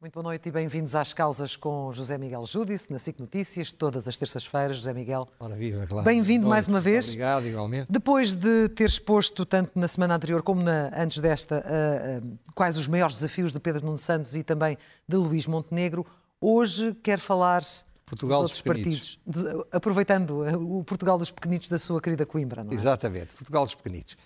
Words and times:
Muito 0.00 0.14
boa 0.14 0.22
noite 0.22 0.48
e 0.48 0.52
bem-vindos 0.52 0.94
às 0.94 1.12
causas 1.12 1.56
com 1.56 1.90
José 1.90 2.16
Miguel 2.16 2.46
Júdice, 2.46 2.86
na 2.88 3.00
SIC 3.00 3.18
Notícias, 3.18 3.72
todas 3.72 4.06
as 4.06 4.16
terças-feiras. 4.16 4.76
José 4.76 4.94
Miguel, 4.94 5.26
Ora, 5.40 5.56
viva, 5.56 5.88
claro. 5.88 6.04
bem-vindo 6.04 6.46
mais 6.46 6.68
uma 6.68 6.78
vez. 6.78 7.08
Obrigado, 7.08 7.48
igualmente. 7.48 7.88
Depois 7.90 8.32
de 8.32 8.68
ter 8.68 8.84
exposto, 8.84 9.44
tanto 9.44 9.72
na 9.74 9.88
semana 9.88 10.14
anterior 10.14 10.40
como 10.44 10.62
na, 10.62 10.92
antes 10.96 11.18
desta, 11.18 11.64
uh, 11.66 12.24
uh, 12.24 12.38
quais 12.54 12.76
os 12.76 12.86
maiores 12.86 13.16
desafios 13.16 13.52
de 13.52 13.58
Pedro 13.58 13.84
Nuno 13.84 13.98
Santos 13.98 14.36
e 14.36 14.44
também 14.44 14.78
de 15.08 15.16
Luís 15.16 15.48
Montenegro, 15.48 16.06
hoje 16.40 16.94
quer 17.02 17.18
falar 17.18 17.64
Portugal 18.06 18.42
dos 18.42 18.52
outros 18.52 18.62
partidos, 18.62 19.18
de, 19.26 19.40
aproveitando 19.72 20.44
uh, 20.44 20.78
o 20.78 20.84
Portugal 20.84 21.18
dos 21.18 21.32
pequenitos 21.32 21.68
da 21.68 21.78
sua 21.78 22.00
querida 22.00 22.24
Coimbra, 22.24 22.62
não 22.62 22.70
é? 22.70 22.74
Exatamente, 22.76 23.34
Portugal 23.34 23.64
dos 23.64 23.74
pequenitos. 23.74 24.16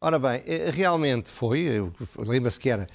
Ora 0.00 0.18
bem, 0.18 0.42
eh, 0.44 0.70
realmente 0.70 1.30
foi, 1.30 1.68
lembra-se 2.18 2.58
que 2.58 2.70
era 2.70 2.88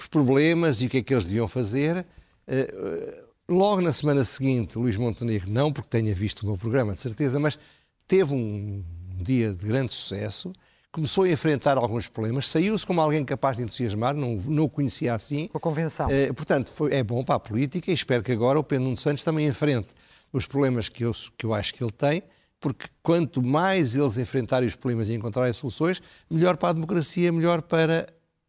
os 0.00 0.06
problemas 0.06 0.80
e 0.80 0.86
o 0.86 0.88
que 0.88 0.98
é 0.98 1.02
que 1.02 1.12
eles 1.12 1.24
deviam 1.24 1.48
fazer. 1.48 2.06
Eh, 2.46 2.72
eh, 2.72 3.24
logo 3.48 3.80
na 3.80 3.92
semana 3.92 4.24
seguinte, 4.24 4.78
Luís 4.78 4.96
Montenegro, 4.96 5.50
não 5.50 5.72
porque 5.72 5.88
tenha 5.88 6.14
visto 6.14 6.42
o 6.42 6.46
meu 6.46 6.56
programa, 6.56 6.94
de 6.94 7.00
certeza, 7.00 7.40
mas 7.40 7.58
teve 8.06 8.34
um 8.34 8.84
dia 9.20 9.52
de 9.52 9.66
grande 9.66 9.92
sucesso, 9.92 10.52
começou 10.92 11.24
a 11.24 11.28
enfrentar 11.28 11.76
alguns 11.76 12.08
problemas, 12.08 12.48
saiu-se 12.48 12.86
como 12.86 13.00
alguém 13.00 13.24
capaz 13.24 13.56
de 13.56 13.64
entusiasmar, 13.64 14.14
não, 14.14 14.36
não 14.36 14.64
o 14.64 14.70
conhecia 14.70 15.14
assim. 15.14 15.48
Com 15.48 15.58
a 15.58 15.60
convenção. 15.60 16.08
Eh, 16.10 16.32
portanto, 16.32 16.72
foi, 16.72 16.94
é 16.94 17.02
bom 17.02 17.24
para 17.24 17.34
a 17.34 17.40
política 17.40 17.90
e 17.90 17.94
espero 17.94 18.22
que 18.22 18.32
agora 18.32 18.58
o 18.58 18.64
Pedro 18.64 18.84
Nuno 18.84 18.96
Santos 18.96 19.22
também 19.22 19.46
enfrente 19.46 19.88
os 20.32 20.46
problemas 20.46 20.88
que 20.88 21.04
eu, 21.04 21.12
que 21.36 21.44
eu 21.44 21.54
acho 21.54 21.74
que 21.74 21.82
ele 21.82 21.92
tem, 21.92 22.22
porque 22.60 22.86
quanto 23.02 23.42
mais 23.42 23.94
eles 23.94 24.18
enfrentarem 24.18 24.68
os 24.68 24.74
problemas 24.74 25.08
e 25.08 25.14
encontrarem 25.14 25.52
soluções, 25.52 26.02
melhor 26.30 26.56
para 26.56 26.70
a 26.70 26.72
democracia, 26.72 27.32
melhor 27.32 27.62
para 27.62 28.06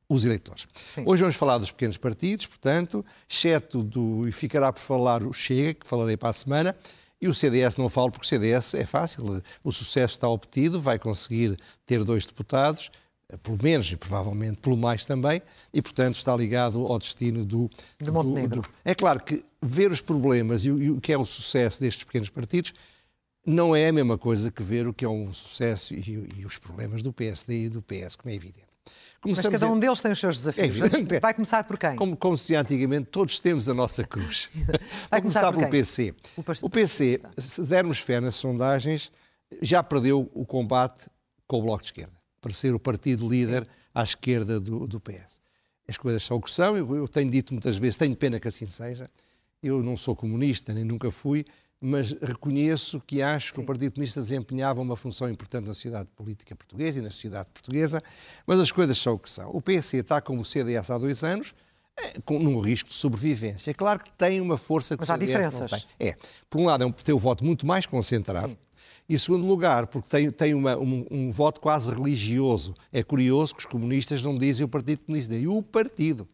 os 0.10 0.26
eleitores. 0.26 0.68
Sim. 0.88 1.04
Hoje 1.06 1.22
vamos 1.22 1.36
falar 1.36 1.60
dos 1.60 1.72
pequenos 1.72 1.96
partidos, 1.96 2.48
portanto, 2.48 3.06
exceto 3.30 3.84
do. 3.84 4.28
e 4.28 4.32
ficará 4.32 4.74
por 4.74 4.82
falar 4.82 5.22
o 5.24 5.32
Chega, 5.32 5.76
que 5.76 5.88
falarei 5.88 6.18
para 6.18 6.30
a 6.30 6.34
semana, 6.34 6.76
e 7.22 7.28
o 7.28 7.34
CDS 7.34 7.78
não 7.78 7.90
falo 7.90 8.10
porque 8.10 8.26
o 8.26 8.28
CDS 8.28 8.74
é 8.74 8.86
fácil, 8.86 9.44
o 9.64 9.72
sucesso 9.72 10.16
está 10.16 10.28
obtido, 10.28 10.82
vai 10.82 10.98
conseguir 10.98 11.60
ter 11.86 12.04
dois 12.04 12.26
deputados, 12.26 12.90
pelo 13.44 13.60
menos 13.62 13.92
e 13.92 13.96
provavelmente 13.96 14.58
pelo 14.58 14.76
mais 14.76 15.06
também, 15.06 15.42
e 15.72 15.82
portanto 15.82 16.16
está 16.16 16.36
ligado 16.36 16.88
ao 16.88 16.98
destino 16.98 17.46
do. 17.46 17.70
De 18.00 18.10
Montenegro. 18.10 18.62
Do, 18.62 18.68
do... 18.68 18.74
É 18.84 18.96
claro 18.96 19.22
que 19.22 19.46
ver 19.62 19.92
os 19.92 20.02
problemas 20.02 20.66
e 20.66 20.72
o, 20.72 20.82
e 20.82 20.90
o 20.90 21.00
que 21.00 21.14
é 21.14 21.18
o 21.18 21.26
sucesso 21.26 21.80
destes 21.80 22.04
pequenos 22.04 22.30
partidos 22.30 22.74
não 23.46 23.76
é 23.76 23.88
a 23.88 23.94
mesma 23.94 24.18
coisa 24.18 24.52
que 24.52 24.64
ver 24.64 24.88
o 24.88 24.94
que 24.94 25.06
é 25.06 25.10
um 25.10 25.32
sucesso 25.34 25.94
e, 25.94 26.28
e 26.38 26.46
os 26.46 26.58
problemas 26.58 27.02
do 27.02 27.14
PSD 27.14 27.66
e 27.66 27.70
do 27.70 27.82
PS, 27.82 28.16
como 28.16 28.32
é 28.32 28.36
evidente. 28.36 28.69
Começamos 29.22 29.52
Mas 29.52 29.62
cada 29.62 29.72
um 29.72 29.78
deles 29.78 30.02
tem 30.02 30.12
os 30.12 30.20
seus 30.20 30.38
desafios. 30.38 30.80
É 31.12 31.20
Vai 31.20 31.34
começar 31.34 31.64
por 31.66 31.78
quem? 31.78 31.96
Como, 31.98 32.16
como 32.16 32.38
se 32.38 32.44
dizia 32.44 32.62
antigamente, 32.62 33.08
todos 33.12 33.38
temos 33.38 33.68
a 33.68 33.74
nossa 33.74 34.04
cruz. 34.04 34.50
Vai 35.12 35.20
começar, 35.22 35.42
começar 35.42 35.52
pelo 35.52 35.70
PC. 35.70 36.16
O, 36.38 36.44
o 36.66 36.70
PC, 36.70 37.22
se 37.38 37.64
dermos 37.64 38.00
fé 38.00 38.22
nas 38.22 38.36
sondagens, 38.36 39.12
já 39.62 39.84
perdeu 39.84 40.30
o 40.34 40.46
combate 40.46 41.10
com 41.46 41.60
o 41.60 41.64
Bloco 41.64 41.82
de 41.82 41.88
Esquerda, 41.88 42.14
para 42.40 42.54
ser 42.54 42.74
o 42.74 42.80
partido 42.80 43.28
líder 43.28 43.64
Sim. 43.64 43.70
à 43.94 44.04
esquerda 44.04 44.60
do, 44.60 44.88
do, 44.88 45.00
PS. 45.00 45.42
As 45.88 45.98
coisas 45.98 46.24
são 46.24 46.38
o 46.38 46.42
que 46.42 46.52
são, 46.52 46.78
eu, 46.78 46.96
eu 46.96 47.08
tenho 47.08 47.30
dito 47.30 47.54
muitas 47.54 47.78
vezes, 47.78 47.98
tenho 47.98 48.16
pena 48.16 48.40
que 48.40 48.48
assim 48.48 48.68
seja. 48.68 49.10
Eu 49.62 49.84
não 49.84 49.98
sou 49.98 50.16
comunista, 50.16 50.74
nem 50.74 50.86
nunca 50.86 51.12
fui, 51.12 51.46
mas 51.82 52.12
reconheço 52.12 53.00
que 53.02 53.22
acho 53.22 53.48
Sim. 53.48 53.54
que 53.54 53.60
o 53.62 53.64
Partido 53.66 53.94
Comunista 53.94 54.20
desempenhava 54.20 54.82
uma 54.82 54.96
função 54.96 55.30
importante 55.30 55.68
na 55.68 55.74
sociedade 55.74 56.10
política 56.16 56.56
portuguesa 56.56 57.00
e 57.00 57.02
na 57.02 57.10
sociedade 57.10 57.50
portuguesa, 57.54 58.02
mas 58.46 58.60
as 58.60 58.72
coisas 58.72 58.98
são 58.98 59.14
o 59.14 59.20
que 59.20 59.30
são. 59.30 59.50
O 59.52 59.62
PS 59.62 59.94
está 59.94 60.20
como 60.22 60.42
o 60.42 60.46
CDS 60.46 60.90
há 60.90 60.98
dois 60.98 61.24
anos, 61.24 61.54
é, 61.96 62.20
com, 62.22 62.40
num 62.40 62.60
risco 62.60 62.90
de 62.90 62.96
sobrevivência. 62.96 63.72
É 63.72 63.74
claro 63.74 64.00
que 64.00 64.12
tem 64.12 64.40
uma 64.42 64.58
força 64.58 64.96
que 64.96 65.02
Mas 65.02 65.10
há 65.10 65.18
diferenças. 65.18 65.88
É. 66.00 66.16
Por 66.50 66.62
um 66.62 66.66
lado, 66.66 66.84
é 66.84 66.88
um, 66.88 66.92
tem 66.92 67.14
o 67.14 67.20
voto 67.20 67.44
muito 67.46 67.66
mais 67.66 67.86
concentrado. 67.86 68.50
Sim. 68.50 68.58
E, 69.08 69.16
em 69.16 69.18
segundo 69.18 69.46
lugar, 69.46 69.88
porque 69.88 70.08
tem, 70.08 70.32
tem 70.32 70.54
uma, 70.54 70.78
um, 70.78 71.06
um, 71.10 71.32
voto 71.32 71.60
quase 71.60 71.90
religioso. 71.92 72.76
É 72.92 73.04
curioso 73.04 73.54
que 73.56 73.60
os 73.62 73.66
comunistas 73.66 74.22
não 74.22 74.38
dizem 74.38 74.66
o 74.66 74.70
Partido 74.70 75.00
Comunista, 75.00 75.34
dizem 75.34 75.48
o 75.48 75.64
partido. 75.64 76.28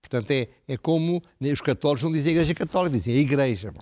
Portanto, 0.00 0.30
é, 0.30 0.48
é 0.66 0.76
como 0.76 1.22
os 1.40 1.60
católicos 1.60 2.04
não 2.04 2.12
dizem 2.12 2.30
a 2.30 2.32
Igreja 2.32 2.54
Católica, 2.54 2.96
dizem 2.96 3.14
a 3.14 3.18
Igreja. 3.18 3.74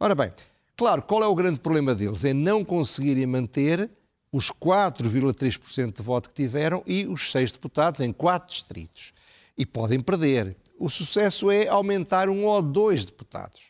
Ora 0.00 0.14
bem, 0.14 0.32
Claro, 0.78 1.02
qual 1.02 1.24
é 1.24 1.26
o 1.26 1.34
grande 1.34 1.58
problema 1.58 1.92
deles? 1.92 2.24
É 2.24 2.32
não 2.32 2.64
conseguirem 2.64 3.26
manter 3.26 3.90
os 4.30 4.52
4,3% 4.52 5.96
de 5.96 6.02
voto 6.02 6.28
que 6.28 6.36
tiveram 6.36 6.84
e 6.86 7.04
os 7.04 7.32
seis 7.32 7.50
deputados 7.50 8.00
em 8.00 8.12
quatro 8.12 8.54
distritos. 8.54 9.12
E 9.56 9.66
podem 9.66 9.98
perder. 9.98 10.56
O 10.78 10.88
sucesso 10.88 11.50
é 11.50 11.66
aumentar 11.66 12.28
um 12.28 12.44
ou 12.44 12.62
dois 12.62 13.04
deputados 13.04 13.60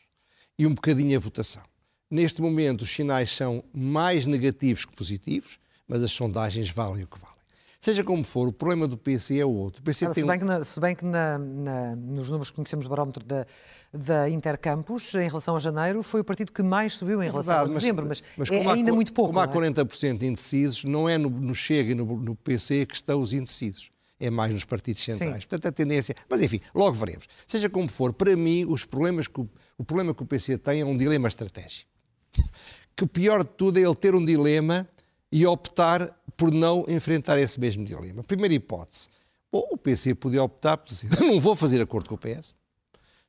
e 0.58 0.66
um 0.66 0.74
bocadinho 0.74 1.16
a 1.16 1.20
votação. 1.20 1.62
Neste 2.10 2.42
momento, 2.42 2.82
os 2.82 2.90
sinais 2.90 3.34
são 3.34 3.64
mais 3.72 4.26
negativos 4.26 4.84
que 4.84 4.94
positivos, 4.94 5.58
mas 5.88 6.04
as 6.04 6.12
sondagens 6.12 6.68
valem 6.68 7.04
o 7.04 7.06
que 7.06 7.18
valem. 7.18 7.37
Seja 7.80 8.02
como 8.02 8.24
for, 8.24 8.48
o 8.48 8.52
problema 8.52 8.88
do 8.88 8.98
PC 8.98 9.38
é 9.38 9.44
o 9.44 9.52
outro. 9.52 9.80
O 9.80 9.84
PC 9.84 10.06
tem 10.06 10.14
se, 10.14 10.26
bem 10.26 10.38
que, 10.38 10.44
na, 10.44 10.64
se 10.64 10.80
bem 10.80 10.96
que 10.96 11.04
na, 11.04 11.38
na, 11.38 11.96
nos 11.96 12.28
números 12.28 12.50
que 12.50 12.56
conhecemos 12.56 12.86
do 12.86 12.90
barómetro 12.90 13.24
da, 13.24 13.46
da 13.92 14.28
Intercampus, 14.28 15.14
em 15.14 15.28
relação 15.28 15.54
a 15.54 15.60
janeiro, 15.60 16.02
foi 16.02 16.20
o 16.20 16.24
partido 16.24 16.52
que 16.52 16.62
mais 16.62 16.94
subiu 16.94 17.22
em 17.22 17.26
é 17.26 17.30
relação 17.30 17.54
verdade, 17.54 17.76
a 17.76 17.78
dezembro, 17.78 18.06
mas, 18.06 18.20
mas, 18.36 18.50
mas 18.50 18.66
é 18.66 18.70
ainda 18.70 18.90
há, 18.90 18.94
muito 18.94 19.12
pouco. 19.12 19.32
Como 19.32 19.40
há 19.40 19.46
40% 19.46 20.22
é? 20.22 20.26
indecisos, 20.26 20.84
não 20.84 21.08
é 21.08 21.16
no, 21.16 21.30
no 21.30 21.54
Chega 21.54 21.92
e 21.92 21.94
no, 21.94 22.04
no 22.04 22.34
PC 22.34 22.84
que 22.84 22.96
estão 22.96 23.20
os 23.20 23.32
indecisos 23.32 23.90
é 24.20 24.30
mais 24.30 24.52
nos 24.52 24.64
partidos 24.64 25.02
centrais. 25.04 25.42
Sim. 25.42 25.48
Portanto, 25.48 25.66
a 25.68 25.72
tendência. 25.72 26.14
Mas 26.28 26.42
enfim, 26.42 26.60
logo 26.74 26.94
veremos. 26.94 27.26
Seja 27.46 27.70
como 27.70 27.88
for, 27.88 28.12
para 28.12 28.36
mim, 28.36 28.64
os 28.68 28.84
problemas 28.84 29.28
que 29.28 29.40
o, 29.40 29.48
o 29.76 29.84
problema 29.84 30.12
que 30.12 30.22
o 30.22 30.26
PC 30.26 30.58
tem 30.58 30.80
é 30.80 30.84
um 30.84 30.96
dilema 30.96 31.28
estratégico. 31.28 31.88
Que 32.96 33.04
o 33.04 33.06
pior 33.06 33.44
de 33.44 33.50
tudo 33.50 33.78
é 33.78 33.82
ele 33.82 33.94
ter 33.94 34.12
um 34.12 34.24
dilema 34.24 34.84
e 35.30 35.46
optar 35.46 36.20
por 36.38 36.52
não 36.52 36.86
enfrentar 36.88 37.36
esse 37.36 37.58
mesmo 37.58 37.84
dilema. 37.84 38.22
Primeira 38.22 38.54
hipótese. 38.54 39.08
Bom, 39.50 39.66
o 39.72 39.76
PC 39.76 40.14
podia 40.14 40.42
optar 40.42 40.78
por 40.78 40.86
dizer: 40.86 41.10
não 41.20 41.38
vou 41.40 41.56
fazer 41.56 41.82
acordo 41.82 42.08
com 42.08 42.14
o 42.14 42.18
PS, 42.18 42.54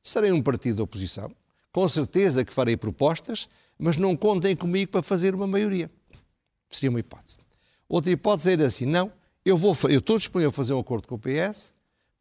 serei 0.00 0.30
um 0.30 0.40
partido 0.40 0.76
de 0.76 0.82
oposição, 0.82 1.30
com 1.72 1.86
certeza 1.88 2.44
que 2.44 2.52
farei 2.52 2.76
propostas, 2.76 3.48
mas 3.76 3.96
não 3.96 4.16
contem 4.16 4.54
comigo 4.54 4.92
para 4.92 5.02
fazer 5.02 5.34
uma 5.34 5.46
maioria. 5.46 5.90
Seria 6.70 6.88
uma 6.88 7.00
hipótese. 7.00 7.38
Outra 7.88 8.12
hipótese 8.12 8.52
era 8.52 8.66
assim: 8.66 8.86
não, 8.86 9.12
eu, 9.44 9.56
vou, 9.56 9.76
eu 9.88 9.98
estou 9.98 10.16
disponível 10.16 10.50
a 10.50 10.52
fazer 10.52 10.72
um 10.72 10.78
acordo 10.78 11.08
com 11.08 11.16
o 11.16 11.18
PS, 11.18 11.72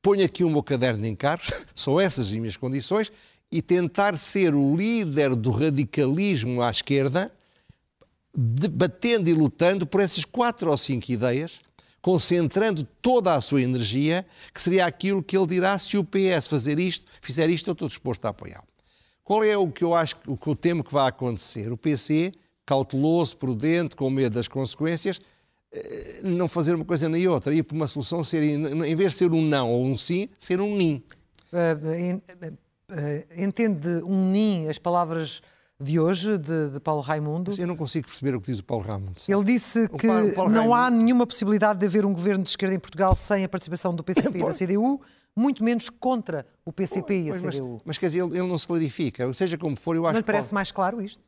ponho 0.02 0.26
aqui 0.26 0.44
o 0.44 0.50
meu 0.50 0.64
caderno 0.64 1.04
de 1.04 1.08
encargos, 1.08 1.52
são 1.76 2.00
essas 2.00 2.28
as 2.28 2.34
minhas 2.34 2.58
condições, 2.58 3.12
e 3.52 3.62
tentar 3.62 4.18
ser 4.18 4.56
o 4.56 4.76
líder 4.76 5.36
do 5.36 5.52
radicalismo 5.52 6.64
à 6.64 6.72
esquerda 6.72 7.32
debatendo 8.36 9.30
e 9.30 9.34
lutando 9.34 9.86
por 9.86 10.02
essas 10.02 10.26
quatro 10.26 10.70
ou 10.70 10.78
cinco 10.78 11.12
ideias, 11.12 11.60
concentrando 12.02 12.88
toda 13.02 13.34
a 13.34 13.42
sua 13.42 13.62
energia, 13.62 14.26
que 14.54 14.62
seria 14.62 14.86
aquilo 14.86 15.22
que 15.22 15.38
ele 15.38 15.48
dirá 15.48 15.78
se 15.78 15.98
o 15.98 16.04
PS 16.04 16.48
fazer 16.48 16.80
isto, 16.80 17.06
fizer 17.22 17.50
isto, 17.50 17.70
eu 17.70 17.74
estou 17.74 17.88
disposto 17.88 18.26
a 18.26 18.30
apoiá-lo. 18.30 18.68
Qual 19.24 19.44
é 19.44 19.58
o 19.58 19.70
que 19.70 19.84
eu 19.84 19.94
acho, 19.94 20.16
o 20.28 20.38
que 20.38 20.48
eu 20.48 20.56
temo 20.56 20.84
que 20.84 20.94
vai 20.94 21.08
acontecer? 21.08 21.72
O 21.72 21.78
PC, 21.78 22.34
cauteloso, 22.66 23.38
prudente, 23.38 23.96
com 23.96 24.10
medo 24.10 24.34
das 24.34 24.48
consequências, 24.48 25.20
eh, 25.72 26.22
não 26.24 26.48
fazer 26.48 26.74
uma 26.74 26.86
coisa 26.86 27.08
nem 27.08 27.28
outra, 27.28 27.54
ir 27.54 27.64
por 27.64 27.76
uma 27.76 27.86
solução 27.88 28.24
ser, 28.24 28.42
em 28.42 28.96
vez 28.96 29.12
de 29.14 29.20
ser 29.20 29.32
um 29.32 29.42
não 29.42 29.72
ou 29.72 29.86
um 29.86 29.96
sim, 29.96 30.30
ser 30.40 30.60
um 30.60 30.76
nim. 30.76 31.04
Uh, 31.54 33.24
entende 33.38 33.88
um 34.04 34.32
nim 34.32 34.68
as 34.68 34.80
palavras 34.80 35.44
de 35.82 36.00
hoje, 36.00 36.38
de, 36.38 36.72
de, 36.72 36.80
Paulo 36.80 37.02
Raimundo. 37.02 37.56
Eu 37.58 37.66
não 37.66 37.76
consigo 37.76 38.08
perceber 38.08 38.36
o 38.36 38.42
que 38.42 38.52
diz 38.52 38.60
o 38.60 38.64
Paulo 38.64 38.84
Raimundo. 38.86 39.20
Sabe? 39.20 39.38
Ele 39.38 39.46
disse 39.46 39.88
que 39.88 40.08
Paulo, 40.08 40.34
Paulo 40.34 40.52
não 40.52 40.70
Raimundo... 40.70 40.74
há 40.76 40.90
nenhuma 40.90 41.26
possibilidade 41.26 41.80
de 41.80 41.86
haver 41.86 42.06
um 42.06 42.12
governo 42.12 42.44
de 42.44 42.50
esquerda 42.50 42.76
em 42.76 42.80
Portugal 42.80 43.16
sem 43.16 43.46
a 43.46 43.50
participação 43.50 43.96
do 43.96 44.04
PCP 44.04 44.40
e 44.40 44.44
da 44.44 44.54
CDU, 44.54 45.02
muito 45.34 45.64
menos 45.64 45.90
contra 45.90 46.46
o 46.66 46.74
PCP 46.74 47.22
e 47.22 47.30
a 47.30 47.34
CDU. 47.34 47.74
Mas, 47.76 47.82
mas 47.86 47.98
quer 47.98 48.08
dizer, 48.08 48.24
ele, 48.24 48.38
ele, 48.38 48.48
não 48.48 48.58
se 48.58 48.68
clarifica. 48.68 49.32
Seja 49.34 49.58
como 49.58 49.78
for, 49.78 49.96
eu 49.96 50.06
acho 50.06 50.14
Não 50.14 50.20
lhe 50.20 50.26
parece 50.26 50.50
Paulo... 50.50 50.56
mais 50.56 50.72
claro 50.72 51.02
isto? 51.02 51.24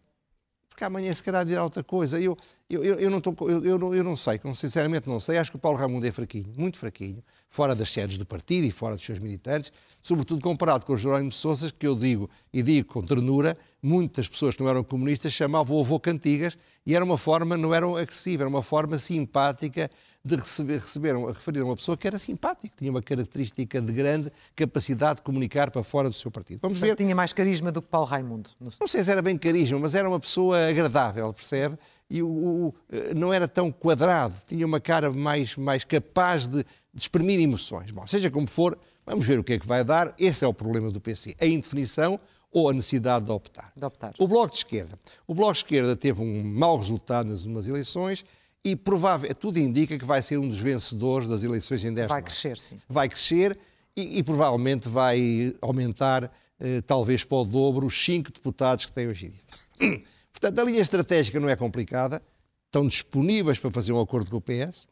Porque 0.67 0.83
amanhã 0.83 1.13
se 1.13 1.23
calhar 1.23 1.45
dirá 1.45 1.63
outra 1.63 1.83
coisa. 1.83 2.19
Eu, 2.19 2.37
eu, 2.69 2.83
eu, 2.83 2.95
eu 2.95 3.09
não 3.09 3.21
tô, 3.21 3.33
eu, 3.49 3.63
eu, 3.63 3.77
não, 3.77 3.93
eu 3.93 4.03
não 4.03 4.15
sei, 4.17 4.39
sinceramente 4.53 5.07
não 5.07 5.19
sei. 5.19 5.37
Acho 5.37 5.51
que 5.51 5.57
o 5.57 5.59
Paulo 5.59 5.77
Raimundo 5.77 6.05
é 6.05 6.11
fraquinho, 6.11 6.51
muito 6.57 6.77
fraquinho, 6.77 7.23
fora 7.47 7.73
das 7.73 7.91
sedes 7.91 8.17
do 8.17 8.25
partido 8.25 8.65
e 8.65 8.71
fora 8.71 8.95
dos 8.95 9.05
seus 9.05 9.19
militantes 9.19 9.71
sobretudo 10.01 10.41
comparado 10.41 10.85
com 10.85 10.93
o 10.93 10.97
Jerónimo 10.97 11.29
de 11.29 11.35
Sousa, 11.35 11.71
que 11.71 11.85
eu 11.85 11.95
digo 11.95 12.29
e 12.51 12.63
digo 12.63 12.87
com 12.87 13.01
ternura, 13.01 13.55
muitas 13.81 14.27
pessoas 14.27 14.55
que 14.55 14.61
não 14.61 14.69
eram 14.69 14.83
comunistas 14.83 15.33
chamavam 15.33 15.77
o 15.77 15.81
avô 15.81 15.99
Cantigas 15.99 16.57
e 16.85 16.95
era 16.95 17.03
uma 17.03 17.17
forma, 17.17 17.57
não 17.57 17.73
era 17.73 17.85
agressiva, 17.87 18.43
era 18.43 18.49
uma 18.49 18.61
forma 18.61 18.97
simpática 18.97 19.89
de 20.23 20.35
receber, 20.35 20.79
receber 20.79 21.15
referir 21.27 21.61
a 21.61 21.65
uma 21.65 21.75
pessoa 21.75 21.97
que 21.97 22.05
era 22.05 22.19
simpática, 22.19 22.75
tinha 22.77 22.91
uma 22.91 23.01
característica 23.01 23.81
de 23.81 23.91
grande 23.91 24.31
capacidade 24.55 25.15
de 25.15 25.21
comunicar 25.23 25.71
para 25.71 25.83
fora 25.83 26.09
do 26.09 26.13
seu 26.13 26.29
partido. 26.29 26.59
Vamos 26.61 26.79
ver. 26.79 26.95
Tinha 26.95 27.15
mais 27.15 27.33
carisma 27.33 27.71
do 27.71 27.81
que 27.81 27.87
Paulo 27.87 28.07
Raimundo. 28.07 28.49
Não 28.59 28.87
sei 28.87 29.03
se 29.03 29.11
era 29.11 29.21
bem 29.21 29.37
carisma, 29.37 29.79
mas 29.79 29.95
era 29.95 30.07
uma 30.07 30.19
pessoa 30.19 30.69
agradável, 30.69 31.33
percebe? 31.33 31.77
E 32.07 32.21
o, 32.21 32.27
o, 32.27 32.75
não 33.15 33.33
era 33.33 33.47
tão 33.47 33.71
quadrado, 33.71 34.35
tinha 34.45 34.65
uma 34.65 34.79
cara 34.79 35.11
mais, 35.11 35.55
mais 35.55 35.83
capaz 35.83 36.45
de, 36.45 36.63
de 36.93 37.01
exprimir 37.01 37.39
emoções. 37.39 37.89
Bom, 37.89 38.05
seja 38.05 38.29
como 38.29 38.47
for, 38.47 38.77
Vamos 39.05 39.25
ver 39.25 39.39
o 39.39 39.43
que 39.43 39.53
é 39.53 39.59
que 39.59 39.67
vai 39.67 39.83
dar. 39.83 40.13
Esse 40.17 40.45
é 40.45 40.47
o 40.47 40.53
problema 40.53 40.91
do 40.91 41.01
PC. 41.01 41.35
A 41.39 41.45
indefinição 41.45 42.19
ou 42.51 42.69
a 42.69 42.73
necessidade 42.73 43.25
de 43.25 43.31
optar. 43.31 43.71
De 43.75 43.85
optar. 43.85 44.13
O 44.19 44.27
Bloco 44.27 44.51
de 44.51 44.57
Esquerda. 44.57 44.99
O 45.25 45.33
Bloco 45.33 45.53
de 45.53 45.59
Esquerda 45.59 45.95
teve 45.95 46.21
um 46.21 46.43
mau 46.43 46.77
resultado 46.77 47.29
nas 47.29 47.41
últimas 47.41 47.67
eleições 47.67 48.25
e 48.63 48.75
provável, 48.75 49.33
tudo 49.33 49.57
indica 49.57 49.97
que 49.97 50.05
vai 50.05 50.21
ser 50.21 50.37
um 50.37 50.47
dos 50.47 50.59
vencedores 50.59 51.27
das 51.27 51.43
eleições 51.43 51.83
em 51.83 51.93
10 51.93 52.09
Vai 52.09 52.21
crescer, 52.21 52.57
sim. 52.57 52.79
Vai 52.87 53.09
crescer 53.09 53.57
e, 53.95 54.19
e 54.19 54.23
provavelmente 54.23 54.87
vai 54.87 55.55
aumentar, 55.61 56.31
eh, 56.59 56.81
talvez 56.81 57.23
para 57.23 57.37
o 57.37 57.45
dobro, 57.45 57.85
os 57.85 58.05
cinco 58.05 58.31
deputados 58.31 58.85
que 58.85 58.91
tem 58.91 59.07
hoje 59.07 59.27
em 59.27 59.29
dia. 59.29 60.01
Portanto, 60.31 60.59
a 60.59 60.63
linha 60.63 60.81
estratégica 60.81 61.39
não 61.39 61.49
é 61.49 61.55
complicada, 61.55 62.21
estão 62.67 62.85
disponíveis 62.85 63.57
para 63.57 63.71
fazer 63.71 63.93
um 63.93 63.99
acordo 63.99 64.29
com 64.29 64.37
o 64.37 64.41
PS, 64.41 64.87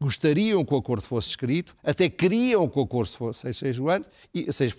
gostariam 0.00 0.64
que 0.64 0.74
o 0.74 0.76
acordo 0.76 1.06
fosse 1.06 1.30
escrito, 1.30 1.76
até 1.82 2.08
queriam 2.08 2.68
que 2.68 2.78
o 2.78 2.82
acordo 2.82 3.10
fosse, 3.10 3.52
seja, 3.54 3.82
antes, 3.90 4.10
e, 4.34 4.52
seja, 4.52 4.74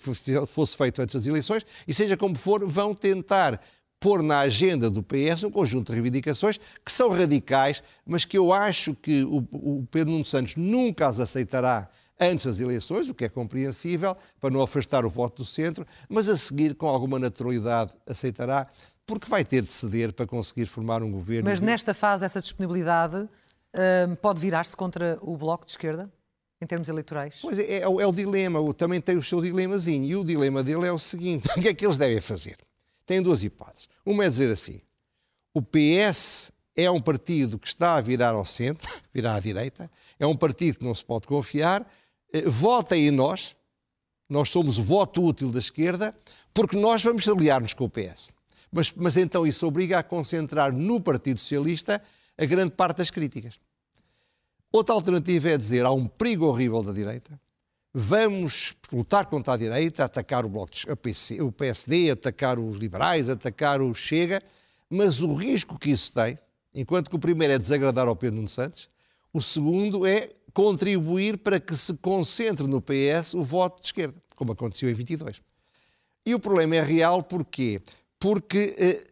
fosse 0.46 0.76
feito 0.76 1.02
antes 1.02 1.14
das 1.14 1.26
eleições, 1.26 1.64
e 1.86 1.94
seja 1.94 2.16
como 2.16 2.36
for, 2.36 2.66
vão 2.66 2.94
tentar 2.94 3.60
pôr 4.00 4.22
na 4.22 4.40
agenda 4.40 4.88
do 4.88 5.02
PS 5.02 5.44
um 5.44 5.50
conjunto 5.50 5.88
de 5.88 5.92
reivindicações 5.92 6.58
que 6.84 6.90
são 6.90 7.10
radicais, 7.10 7.82
mas 8.06 8.24
que 8.24 8.38
eu 8.38 8.52
acho 8.52 8.94
que 8.94 9.22
o, 9.24 9.46
o 9.52 9.86
Pedro 9.90 10.12
Nuno 10.12 10.24
Santos 10.24 10.56
nunca 10.56 11.06
as 11.06 11.20
aceitará 11.20 11.88
antes 12.18 12.46
das 12.46 12.60
eleições, 12.60 13.08
o 13.08 13.14
que 13.14 13.24
é 13.24 13.28
compreensível, 13.28 14.16
para 14.38 14.50
não 14.50 14.60
afastar 14.60 15.04
o 15.04 15.10
voto 15.10 15.42
do 15.42 15.44
centro, 15.44 15.86
mas 16.08 16.28
a 16.28 16.36
seguir, 16.36 16.74
com 16.74 16.86
alguma 16.86 17.18
naturalidade, 17.18 17.92
aceitará, 18.06 18.66
porque 19.06 19.28
vai 19.28 19.44
ter 19.44 19.62
de 19.62 19.72
ceder 19.72 20.12
para 20.12 20.26
conseguir 20.26 20.66
formar 20.66 21.02
um 21.02 21.10
governo. 21.10 21.48
Mas 21.48 21.60
nesta 21.60 21.94
fase, 21.94 22.24
essa 22.24 22.40
disponibilidade 22.40 23.28
pode 24.20 24.40
virar-se 24.40 24.76
contra 24.76 25.18
o 25.22 25.36
Bloco 25.36 25.64
de 25.64 25.72
Esquerda? 25.72 26.10
Em 26.62 26.66
termos 26.66 26.88
eleitorais? 26.90 27.38
Pois 27.40 27.58
é, 27.58 27.62
é, 27.62 27.80
é 27.80 27.86
o 27.86 28.12
dilema, 28.12 28.60
o, 28.60 28.74
também 28.74 29.00
tem 29.00 29.16
o 29.16 29.22
seu 29.22 29.40
dilemazinho. 29.40 30.04
E 30.04 30.14
o 30.14 30.22
dilema 30.22 30.62
dele 30.62 30.86
é 30.86 30.92
o 30.92 30.98
seguinte: 30.98 31.48
o 31.56 31.60
que 31.60 31.68
é 31.68 31.74
que 31.74 31.86
eles 31.86 31.96
devem 31.96 32.20
fazer? 32.20 32.58
Tem 33.06 33.22
duas 33.22 33.42
hipóteses. 33.42 33.88
Uma 34.04 34.26
é 34.26 34.28
dizer 34.28 34.50
assim: 34.50 34.82
o 35.54 35.62
PS 35.62 36.52
é 36.76 36.90
um 36.90 37.00
partido 37.00 37.58
que 37.58 37.66
está 37.66 37.94
a 37.94 38.00
virar 38.00 38.30
ao 38.30 38.44
centro, 38.44 38.88
virar 39.12 39.36
à 39.36 39.40
direita, 39.40 39.90
é 40.18 40.26
um 40.26 40.36
partido 40.36 40.78
que 40.78 40.84
não 40.84 40.94
se 40.94 41.04
pode 41.04 41.26
confiar, 41.26 41.86
eh, 42.32 42.42
votem 42.42 43.08
em 43.08 43.10
nós, 43.10 43.56
nós 44.28 44.50
somos 44.50 44.78
o 44.78 44.82
voto 44.82 45.24
útil 45.24 45.50
da 45.50 45.58
esquerda, 45.58 46.14
porque 46.54 46.76
nós 46.76 47.02
vamos 47.02 47.26
aliar-nos 47.26 47.74
com 47.74 47.84
o 47.84 47.90
PS. 47.90 48.32
Mas, 48.70 48.92
mas 48.94 49.16
então 49.16 49.46
isso 49.46 49.66
obriga 49.66 49.98
a 49.98 50.02
concentrar 50.02 50.72
no 50.72 51.00
Partido 51.00 51.40
Socialista 51.40 52.00
a 52.40 52.46
grande 52.46 52.72
parte 52.72 52.96
das 52.96 53.10
críticas. 53.10 53.60
Outra 54.72 54.94
alternativa 54.94 55.50
é 55.50 55.58
dizer 55.58 55.84
há 55.84 55.92
um 55.92 56.06
perigo 56.06 56.46
horrível 56.46 56.82
da 56.82 56.90
direita, 56.90 57.38
vamos 57.92 58.74
lutar 58.90 59.26
contra 59.26 59.52
a 59.52 59.56
direita, 59.58 60.04
atacar 60.04 60.46
o, 60.46 60.48
Bloco 60.48 60.70
de, 60.72 60.96
PC, 60.96 61.42
o 61.42 61.52
PSD, 61.52 62.10
atacar 62.10 62.58
os 62.58 62.78
liberais, 62.78 63.28
atacar 63.28 63.82
o 63.82 63.92
Chega, 63.92 64.42
mas 64.88 65.20
o 65.20 65.34
risco 65.34 65.78
que 65.78 65.90
isso 65.90 66.12
tem, 66.14 66.38
enquanto 66.74 67.10
que 67.10 67.16
o 67.16 67.18
primeiro 67.18 67.52
é 67.52 67.58
desagradar 67.58 68.08
ao 68.08 68.16
Pedro 68.16 68.36
Nuno 68.36 68.48
Santos, 68.48 68.88
o 69.34 69.42
segundo 69.42 70.06
é 70.06 70.30
contribuir 70.54 71.36
para 71.38 71.60
que 71.60 71.76
se 71.76 71.94
concentre 71.94 72.66
no 72.66 72.80
PS 72.80 73.34
o 73.34 73.42
voto 73.42 73.82
de 73.82 73.88
esquerda, 73.88 74.16
como 74.34 74.52
aconteceu 74.52 74.88
em 74.88 74.94
22. 74.94 75.42
E 76.24 76.34
o 76.34 76.40
problema 76.40 76.76
é 76.76 76.82
real 76.82 77.22
porquê? 77.22 77.82
Porque 78.18 78.74
eh, 78.78 79.10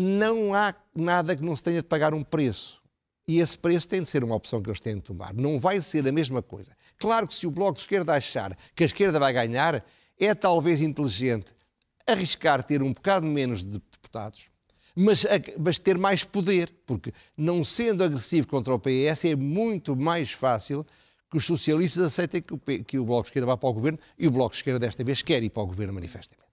não 0.00 0.54
há 0.54 0.74
nada 0.94 1.36
que 1.36 1.44
não 1.44 1.54
se 1.54 1.62
tenha 1.62 1.82
de 1.82 1.86
pagar 1.86 2.14
um 2.14 2.24
preço. 2.24 2.80
E 3.28 3.38
esse 3.38 3.56
preço 3.56 3.88
tem 3.88 4.02
de 4.02 4.10
ser 4.10 4.24
uma 4.24 4.34
opção 4.34 4.60
que 4.60 4.68
eles 4.68 4.80
têm 4.80 4.96
de 4.96 5.02
tomar. 5.02 5.32
Não 5.34 5.58
vai 5.58 5.80
ser 5.80 6.06
a 6.08 6.10
mesma 6.10 6.42
coisa. 6.42 6.72
Claro 6.98 7.28
que 7.28 7.34
se 7.34 7.46
o 7.46 7.50
Bloco 7.50 7.74
de 7.74 7.80
Esquerda 7.80 8.14
achar 8.14 8.56
que 8.74 8.82
a 8.82 8.86
esquerda 8.86 9.20
vai 9.20 9.32
ganhar, 9.32 9.84
é 10.18 10.34
talvez 10.34 10.80
inteligente 10.80 11.52
arriscar 12.06 12.62
ter 12.62 12.82
um 12.82 12.92
bocado 12.92 13.26
menos 13.26 13.62
de 13.62 13.78
deputados, 13.78 14.48
mas, 14.96 15.24
mas, 15.58 15.78
ter 15.78 15.96
mais 15.96 16.24
poder, 16.24 16.74
porque 16.84 17.12
não 17.36 17.62
sendo 17.62 18.02
agressivo 18.02 18.48
contra 18.48 18.74
o 18.74 18.78
PS 18.78 19.26
é 19.26 19.36
muito 19.36 19.94
mais 19.94 20.32
fácil 20.32 20.84
que 21.30 21.36
os 21.36 21.46
socialistas 21.46 22.04
aceitem 22.04 22.42
que 22.42 22.52
o, 22.52 22.58
que 22.58 22.98
o 22.98 23.04
Bloco 23.04 23.22
de 23.22 23.28
Esquerda 23.28 23.46
vá 23.46 23.56
para 23.56 23.68
o 23.68 23.72
governo 23.72 23.98
e 24.18 24.26
o 24.26 24.30
Bloco 24.30 24.50
de 24.50 24.56
Esquerda 24.56 24.80
desta 24.80 25.04
vez 25.04 25.22
quer 25.22 25.42
ir 25.42 25.50
para 25.50 25.62
o 25.62 25.66
governo 25.66 25.94
manifestamente. 25.94 26.49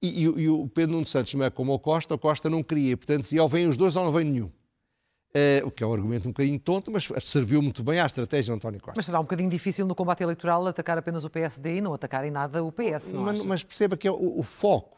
E, 0.00 0.24
e, 0.24 0.42
e 0.42 0.48
o 0.48 0.68
Pedro 0.68 0.92
Nuno 0.92 1.06
Santos 1.06 1.34
não 1.34 1.44
é 1.44 1.50
como 1.50 1.72
o 1.72 1.78
Costa, 1.78 2.14
o 2.14 2.18
Costa 2.18 2.48
não 2.48 2.62
queria, 2.62 2.96
portanto 2.96 3.22
dizia 3.22 3.42
ou 3.42 3.48
vêm 3.48 3.66
os 3.68 3.76
dois 3.76 3.96
ou 3.96 4.04
não 4.04 4.12
vem 4.12 4.24
nenhum. 4.24 4.50
Uh, 5.28 5.66
o 5.66 5.70
que 5.70 5.84
é 5.84 5.86
um 5.86 5.92
argumento 5.92 6.26
um 6.26 6.32
bocadinho 6.32 6.58
tonto, 6.58 6.90
mas 6.90 7.06
serviu 7.22 7.60
muito 7.60 7.82
bem 7.82 8.00
à 8.00 8.06
estratégia 8.06 8.52
de 8.52 8.56
António 8.56 8.80
Costa. 8.80 8.94
Mas 8.96 9.06
será 9.06 9.20
um 9.20 9.24
bocadinho 9.24 9.50
difícil 9.50 9.86
no 9.86 9.94
combate 9.94 10.22
eleitoral 10.22 10.66
atacar 10.66 10.96
apenas 10.96 11.24
o 11.24 11.30
PSD 11.30 11.76
e 11.76 11.80
não 11.82 11.92
atacar 11.92 12.24
em 12.24 12.30
nada 12.30 12.64
o 12.64 12.72
PS, 12.72 13.12
não 13.12 13.24
mas, 13.24 13.44
mas 13.44 13.62
perceba 13.62 13.96
que 13.96 14.08
é 14.08 14.10
o, 14.10 14.38
o 14.38 14.42
foco. 14.42 14.96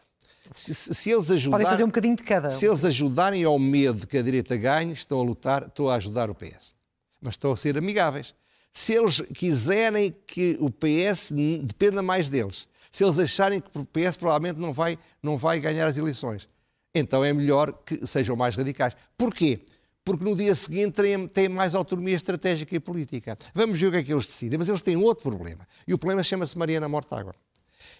Se, 0.54 0.74
se, 0.74 1.10
eles 1.10 1.30
ajudarem, 1.30 1.50
Podem 1.50 1.66
fazer 1.66 1.84
um 1.84 1.88
bocadinho 1.88 2.16
de 2.16 2.22
cada. 2.22 2.48
Se 2.48 2.66
eles 2.66 2.84
ajudarem 2.84 3.44
ao 3.44 3.58
medo 3.58 4.06
que 4.06 4.18
a 4.18 4.22
direita 4.22 4.56
ganhe, 4.56 4.92
estão 4.92 5.20
a 5.20 5.22
lutar, 5.22 5.66
estão 5.66 5.88
a 5.88 5.94
ajudar 5.96 6.30
o 6.30 6.34
PS. 6.34 6.74
Mas 7.20 7.34
estão 7.34 7.52
a 7.52 7.56
ser 7.56 7.76
amigáveis. 7.76 8.34
Se 8.72 8.94
eles 8.94 9.20
quiserem 9.34 10.14
que 10.26 10.56
o 10.60 10.70
PS 10.70 11.32
dependa 11.62 12.02
mais 12.02 12.28
deles, 12.28 12.68
se 12.90 13.04
eles 13.04 13.18
acharem 13.18 13.60
que 13.60 13.78
o 13.78 13.84
PS 13.84 14.16
provavelmente 14.16 14.58
não 14.58 14.72
vai, 14.72 14.98
não 15.22 15.36
vai 15.36 15.60
ganhar 15.60 15.86
as 15.86 15.96
eleições, 15.96 16.48
então 16.94 17.24
é 17.24 17.32
melhor 17.32 17.72
que 17.84 18.06
sejam 18.06 18.34
mais 18.34 18.56
radicais. 18.56 18.96
Porquê? 19.16 19.64
porque 20.04 20.24
no 20.24 20.34
dia 20.34 20.54
seguinte 20.54 20.94
têm, 20.94 21.28
têm, 21.28 21.48
mais 21.48 21.74
autonomia 21.74 22.16
estratégica 22.16 22.74
e 22.74 22.80
política. 22.80 23.38
Vamos 23.54 23.78
ver 23.78 23.88
o 23.88 23.90
que 23.90 23.96
é 23.98 24.02
que 24.02 24.12
eles 24.12 24.26
decidem. 24.26 24.58
Mas 24.58 24.68
eles 24.68 24.82
têm 24.82 24.96
outro 24.96 25.30
problema. 25.30 25.66
E 25.86 25.94
o 25.94 25.98
problema 25.98 26.22
chama-se 26.22 26.56
Mariana 26.58 26.88
Mortágua. 26.88 27.34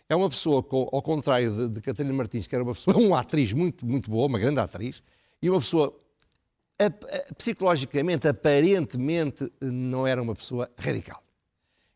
É 0.09 0.17
uma 0.17 0.29
pessoa, 0.29 0.67
ao 0.93 1.03
contrário 1.03 1.53
de, 1.53 1.75
de 1.75 1.81
Catarina 1.81 2.13
Martins, 2.13 2.47
que 2.47 2.55
era 2.55 2.65
uma 2.65 2.75
pessoa, 2.75 2.97
uma 2.99 3.21
atriz 3.21 3.53
muito, 3.53 3.87
muito 3.87 4.11
boa, 4.11 4.27
uma 4.27 4.39
grande 4.39 4.59
atriz, 4.59 5.03
e 5.41 5.49
uma 5.49 5.61
pessoa 5.61 5.97
psicologicamente, 7.37 8.27
aparentemente, 8.27 9.53
não 9.61 10.07
era 10.07 10.21
uma 10.21 10.35
pessoa 10.35 10.69
radical 10.79 11.23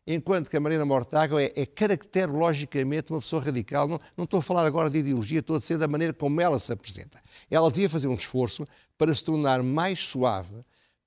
enquanto 0.07 0.49
que 0.49 0.57
a 0.57 0.59
Marina 0.59 0.85
Mortágua 0.85 1.41
é, 1.41 1.51
é 1.55 1.65
caracterologicamente 1.65 3.11
uma 3.11 3.19
pessoa 3.19 3.41
radical. 3.41 3.87
Não, 3.87 3.99
não, 4.15 4.25
estou 4.25 4.39
a 4.39 4.43
falar 4.43 4.65
agora 4.65 4.89
de 4.89 4.99
ideologia, 4.99 5.39
estou 5.39 5.55
a 5.55 5.59
dizer 5.59 5.77
da 5.77 5.87
maneira 5.87 6.13
como 6.13 6.39
ela 6.39 6.59
se 6.59 6.71
apresenta. 6.71 7.21
Ela 7.49 7.69
devia 7.69 7.89
fazer 7.89 8.07
um 8.07 8.15
esforço 8.15 8.67
para 8.97 9.13
se 9.13 9.23
tornar 9.23 9.63
mais 9.63 10.05
suave. 10.05 10.53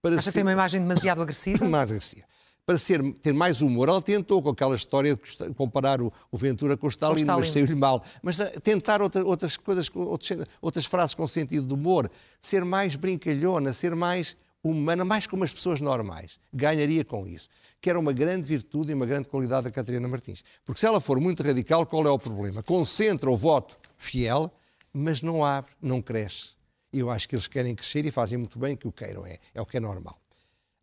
Para 0.03 0.15
Acha 0.15 0.23
ser... 0.23 0.31
que 0.31 0.35
tem 0.35 0.43
uma 0.43 0.53
imagem 0.53 0.81
demasiado 0.81 1.23
agressiva? 1.23 1.65
mais 1.69 1.91
agressiva. 1.91 2.27
Para 2.67 2.77
ser, 2.77 3.03
ter 3.15 3.33
mais 3.33 3.63
humor. 3.63 3.89
Ela 3.89 4.03
tentou 4.03 4.43
com 4.43 4.51
aquela 4.51 4.75
história 4.77 5.17
de 5.17 5.55
comparar 5.55 6.03
o, 6.03 6.13
o 6.31 6.37
Ventura 6.37 6.77
com 6.77 6.87
o 6.87 6.91
Stalin, 6.91 7.21
Stalin. 7.21 7.41
mas 7.41 7.51
saiu-lhe 7.51 7.75
mal. 7.75 8.05
Mas 8.23 8.41
eh, 8.41 8.51
tentar 8.63 9.01
outra, 9.01 9.25
outras 9.25 9.57
coisas, 9.57 9.91
outras, 9.95 10.47
outras 10.61 10.85
frases 10.85 11.15
com 11.15 11.27
sentido 11.27 11.67
de 11.67 11.73
humor. 11.73 12.11
Ser 12.43 12.67
mais 12.67 12.95
brincalhona, 12.95 13.73
ser 13.73 13.97
mais 13.97 14.37
humana, 14.63 15.03
mais 15.03 15.27
como 15.27 15.45
as 15.45 15.53
pessoas 15.53 15.81
normais. 15.81 16.39
Ganharia 16.53 17.07
com 17.07 17.27
isso 17.27 17.49
que 17.81 17.89
era 17.89 17.99
uma 17.99 18.13
grande 18.13 18.47
virtude 18.47 18.91
e 18.91 18.95
uma 18.95 19.07
grande 19.07 19.29
qualidade 19.29 19.65
da 19.65 19.71
Catarina 19.71 20.07
Martins. 20.09 20.43
Porque 20.65 20.81
se 20.81 20.87
ela 20.87 21.01
for 21.01 21.21
muito 21.21 21.43
radical, 21.43 21.87
qual 21.87 22.07
é 22.07 22.11
o 22.11 22.19
problema? 22.19 22.63
Concentra 22.63 23.31
o 23.31 23.37
voto 23.37 23.77
fiel, 23.97 24.53
mas 24.93 25.23
não 25.23 25.45
abre, 25.45 25.73
não 25.81 26.03
cresce. 26.03 26.51
E 26.93 27.01
eu 27.01 27.11
acho 27.11 27.29
que 27.29 27.35
eles 27.35 27.47
querem 27.47 27.75
crescer 27.75 28.05
e 28.05 28.11
fazem 28.11 28.39
muito 28.39 28.59
bem 28.59 28.77
que 28.77 28.89
o 28.89 28.93
queiram, 28.93 29.25
é, 29.27 29.39
é 29.55 29.61
o 29.61 29.67
que 29.67 29.77
é 29.77 29.81
normal. 29.81 30.19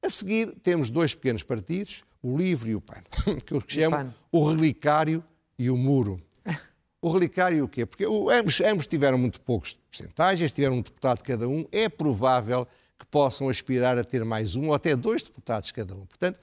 A 0.01 0.09
seguir, 0.09 0.55
temos 0.61 0.89
dois 0.89 1.15
pequenos 1.15 1.43
partidos, 1.43 2.03
o 2.21 2.37
Livre 2.37 2.71
e 2.71 2.75
o 2.75 2.81
PAN, 2.81 3.01
que 3.45 3.53
eu 3.53 3.61
chamo 3.67 4.13
o 4.31 4.47
Relicário 4.47 5.23
e 5.57 5.69
o 5.69 5.77
Muro. 5.77 6.21
O 7.05 7.11
relicário 7.11 7.63
o 7.63 7.67
quê? 7.67 7.85
Porque 7.85 8.03
ambos, 8.03 8.59
ambos 8.61 8.87
tiveram 8.87 9.15
muito 9.15 9.39
poucos 9.39 9.77
percentagens, 9.91 10.51
tiveram 10.51 10.77
um 10.77 10.81
deputado 10.81 11.21
cada 11.21 11.47
um. 11.47 11.63
É 11.71 11.87
provável 11.87 12.67
que 12.97 13.05
possam 13.05 13.47
aspirar 13.47 13.95
a 13.99 14.03
ter 14.03 14.25
mais 14.25 14.55
um 14.55 14.69
ou 14.69 14.73
até 14.73 14.95
dois 14.95 15.21
deputados 15.21 15.71
cada 15.71 15.93
um. 15.93 16.03
Portanto, 16.07 16.39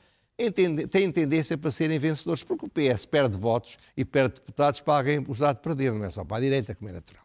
têm 0.50 1.12
tendência 1.12 1.56
para 1.56 1.70
serem 1.70 1.98
vencedores, 1.98 2.42
porque 2.42 2.66
o 2.66 2.68
PS 2.68 3.06
perde 3.06 3.36
votos 3.36 3.78
e 3.96 4.04
perde 4.04 4.34
deputados 4.34 4.80
para 4.80 4.98
alguém 4.98 5.24
usar 5.28 5.52
de 5.52 5.60
perder, 5.60 5.92
não 5.92 6.04
é 6.04 6.10
só 6.10 6.24
para 6.24 6.38
a 6.38 6.40
direita, 6.40 6.74
como 6.74 6.88
é 6.88 6.92
natural. 6.92 7.24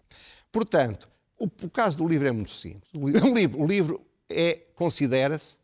Portanto, 0.52 1.10
o, 1.40 1.46
o 1.46 1.70
caso 1.70 1.98
do 1.98 2.08
livro 2.08 2.28
é 2.28 2.32
muito 2.32 2.52
simples. 2.52 2.90
O 2.94 3.08
livro, 3.34 3.62
o 3.62 3.66
livro 3.66 4.02
é, 4.30 4.56
considera-se 4.76 5.58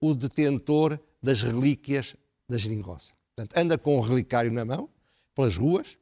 o 0.00 0.14
detentor 0.14 0.98
das 1.22 1.42
relíquias 1.42 2.16
da 2.48 2.58
geringonça. 2.58 3.12
Portanto, 3.34 3.56
anda 3.56 3.78
com 3.78 3.96
o 3.96 4.00
relicário 4.00 4.52
na 4.52 4.64
mão, 4.64 4.88
pelas 5.34 5.56
ruas, 5.56 5.96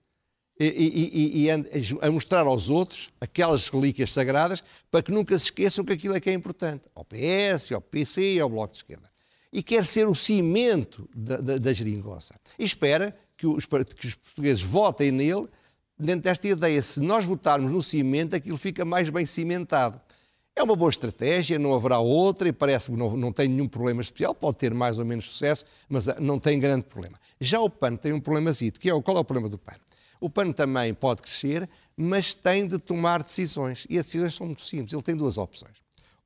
e, 0.58 0.66
e, 0.66 1.42
e, 1.44 1.50
anda 1.50 1.70
a 2.02 2.10
mostrar 2.10 2.46
aos 2.46 2.68
outros 2.68 3.10
aquelas 3.18 3.70
relíquias 3.70 4.12
sagradas 4.12 4.62
para 4.90 5.02
que 5.02 5.10
nunca 5.10 5.38
se 5.38 5.46
esqueçam 5.46 5.82
que 5.82 5.94
aquilo 5.94 6.14
é 6.14 6.20
que 6.20 6.28
é 6.28 6.34
importante. 6.34 6.86
Ao 6.94 7.02
PS, 7.02 7.72
ao 7.72 7.80
PC 7.80 8.34
e 8.34 8.40
ao 8.40 8.50
Bloco 8.50 8.72
de 8.72 8.78
Esquerda 8.80 9.09
e 9.52 9.62
quer 9.62 9.84
ser 9.84 10.06
o 10.06 10.14
cimento 10.14 11.08
da, 11.14 11.36
da, 11.38 11.58
da 11.58 11.72
geringonça. 11.72 12.34
E 12.58 12.64
espera 12.64 13.16
que 13.36 13.46
os, 13.46 13.66
que 13.66 14.06
os 14.06 14.14
portugueses 14.14 14.62
votem 14.62 15.10
nele 15.10 15.48
dentro 15.98 16.22
desta 16.22 16.46
ideia. 16.46 16.82
Se 16.82 17.00
nós 17.00 17.24
votarmos 17.24 17.72
no 17.72 17.82
cimento, 17.82 18.36
aquilo 18.36 18.56
fica 18.56 18.84
mais 18.84 19.10
bem 19.10 19.26
cimentado. 19.26 20.00
É 20.54 20.62
uma 20.62 20.76
boa 20.76 20.90
estratégia, 20.90 21.58
não 21.58 21.74
haverá 21.74 22.00
outra 22.00 22.48
e 22.48 22.52
parece-me 22.52 22.96
não, 22.96 23.16
não 23.16 23.32
tem 23.32 23.48
nenhum 23.48 23.68
problema 23.68 24.00
especial, 24.02 24.34
pode 24.34 24.58
ter 24.58 24.74
mais 24.74 24.98
ou 24.98 25.04
menos 25.04 25.26
sucesso, 25.26 25.64
mas 25.88 26.08
ah, 26.08 26.16
não 26.20 26.38
tem 26.38 26.58
grande 26.58 26.84
problema. 26.84 27.18
Já 27.40 27.60
o 27.60 27.70
PAN 27.70 27.96
tem 27.96 28.12
um 28.12 28.20
problema 28.20 28.52
que 28.52 28.90
é 28.90 29.02
qual 29.02 29.16
é 29.16 29.20
o 29.20 29.24
problema 29.24 29.48
do 29.48 29.56
PAN? 29.56 29.76
O 30.20 30.28
PAN 30.28 30.52
também 30.52 30.92
pode 30.92 31.22
crescer, 31.22 31.68
mas 31.96 32.34
tem 32.34 32.66
de 32.66 32.78
tomar 32.78 33.22
decisões. 33.22 33.86
E 33.88 33.98
as 33.98 34.04
decisões 34.04 34.34
são 34.34 34.46
muito 34.46 34.62
simples. 34.62 34.92
Ele 34.92 35.02
tem 35.02 35.16
duas 35.16 35.38
opções. 35.38 35.76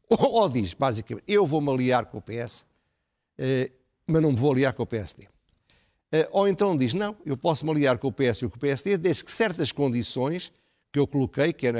Ou, 0.08 0.18
ou 0.42 0.48
diz, 0.48 0.74
basicamente, 0.74 1.24
eu 1.28 1.46
vou-me 1.46 1.70
aliar 1.70 2.06
com 2.06 2.18
o 2.18 2.22
PS, 2.22 2.64
mas 4.06 4.22
não 4.22 4.32
me 4.32 4.36
vou 4.36 4.52
aliar 4.52 4.72
com 4.72 4.82
o 4.82 4.86
PSD. 4.86 5.26
Eh, 6.12 6.28
ou 6.30 6.46
então 6.46 6.76
diz, 6.76 6.94
não, 6.94 7.16
eu 7.26 7.36
posso 7.36 7.64
me 7.64 7.72
aliar 7.72 7.98
com 7.98 8.08
o 8.08 8.12
PS 8.12 8.42
e 8.42 8.48
com 8.48 8.56
o 8.56 8.58
PSD, 8.58 8.96
desde 8.96 9.24
que 9.24 9.32
certas 9.32 9.72
condições 9.72 10.52
que 10.92 10.98
eu 10.98 11.06
coloquei, 11.08 11.52
que 11.52 11.66
é 11.66 11.72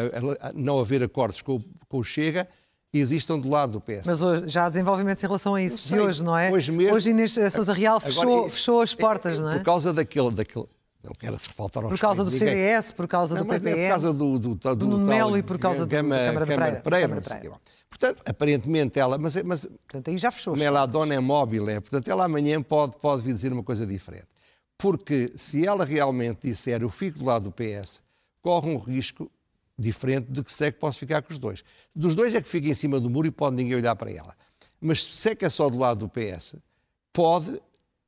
não 0.55 0.81
haver 0.81 1.03
acordos 1.03 1.41
com, 1.41 1.63
com 1.89 1.99
o 1.99 2.03
Chega, 2.03 2.49
existam 2.93 3.39
do 3.39 3.49
lado 3.49 3.73
do 3.73 3.81
PS. 3.81 4.07
Mas 4.07 4.23
hoje, 4.23 4.49
já 4.49 4.67
há 4.67 4.69
desenvolvimentos 4.69 5.23
em 5.23 5.27
relação 5.27 5.55
a 5.55 5.63
isso 5.63 5.87
de 5.87 6.01
hoje, 6.01 6.25
não 6.25 6.37
é? 6.37 6.51
Hoje, 6.51 6.73
mesmo, 6.73 6.95
hoje 6.95 7.11
Inês 7.11 7.39
Sousa 7.53 7.73
Real 7.73 8.01
fechou, 8.01 8.23
agora, 8.23 8.51
fechou 8.51 8.81
as 8.81 8.95
portas, 8.95 9.39
é, 9.39 9.43
não 9.43 9.53
é? 9.53 9.57
Por 9.59 9.65
causa 9.65 9.93
daquele, 9.93 10.33
daquele 10.33 10.67
não 11.05 11.13
quero 11.13 11.39
faltar 11.39 11.85
aos 11.85 11.93
Por 11.93 11.99
causa 11.99 12.25
do 12.25 12.31
CDS, 12.31 12.93
por 12.93 13.07
causa 13.07 13.35
não, 13.35 13.45
do 13.45 13.49
PPE, 13.49 13.71
por 13.71 13.89
causa 13.89 14.13
do, 14.13 14.39
do, 14.39 14.55
do, 14.55 14.77
do 14.77 14.99
Melo 14.99 15.37
e 15.37 15.43
por 15.43 15.59
causa 15.59 15.85
Gama, 15.85 16.17
do 16.17 16.21
Câmara, 16.21 16.47
Câmara 16.47 16.81
Pereira. 16.81 17.21
Pereira. 17.21 17.61
Portanto, 17.91 18.23
aparentemente 18.27 18.99
ela, 18.99 19.19
mas, 19.19 19.37
mas 19.43 19.67
portanto, 19.67 20.09
aí 20.09 20.19
já 20.19 20.31
fechou. 20.31 20.57
Ela, 20.57 20.83
a 20.83 20.87
dona 20.87 21.15
é 21.15 21.21
móvel, 21.21 21.69
é, 21.69 21.79
portanto, 21.79 22.09
ela 22.09 22.25
amanhã 22.25 22.61
pode, 22.63 22.97
pode 22.97 23.23
vir 23.23 23.35
dizer 23.35 23.53
uma 23.53 23.63
coisa 23.63 23.87
diferente. 23.87 24.27
Porque 24.77 25.33
se 25.37 25.67
ela 25.67 25.85
realmente 25.85 26.49
disser 26.49 26.83
eu 26.83 26.89
fico 26.89 27.19
do 27.19 27.25
lado 27.25 27.45
do 27.45 27.53
PS, 27.53 28.03
corre 28.43 28.71
um 28.71 28.79
risco 28.79 29.31
diferente 29.79 30.31
de 30.31 30.43
que 30.43 30.53
se 30.53 30.67
é 30.67 30.73
que 30.73 30.79
posso 30.79 30.99
ficar 30.99 31.23
com 31.23 31.33
os 31.33 31.39
dois. 31.39 31.65
Dos 31.95 32.15
dois 32.15 32.35
é 32.35 32.41
que 32.41 32.49
fica 32.49 32.69
em 32.69 32.75
cima 32.75 32.99
do 32.99 33.11
muro 33.11 33.29
e 33.29 33.31
pode 33.31 33.57
ninguém 33.57 33.77
olhar 33.77 33.95
para 33.95 34.11
ela. 34.11 34.35
Mas 34.81 35.05
se 35.05 35.31
é 35.31 35.35
que 35.35 35.45
é 35.45 35.51
só 35.51 35.69
do 35.69 35.79
lado 35.79 36.07
do 36.07 36.09
PS, 36.09 36.57
pode 37.13 37.61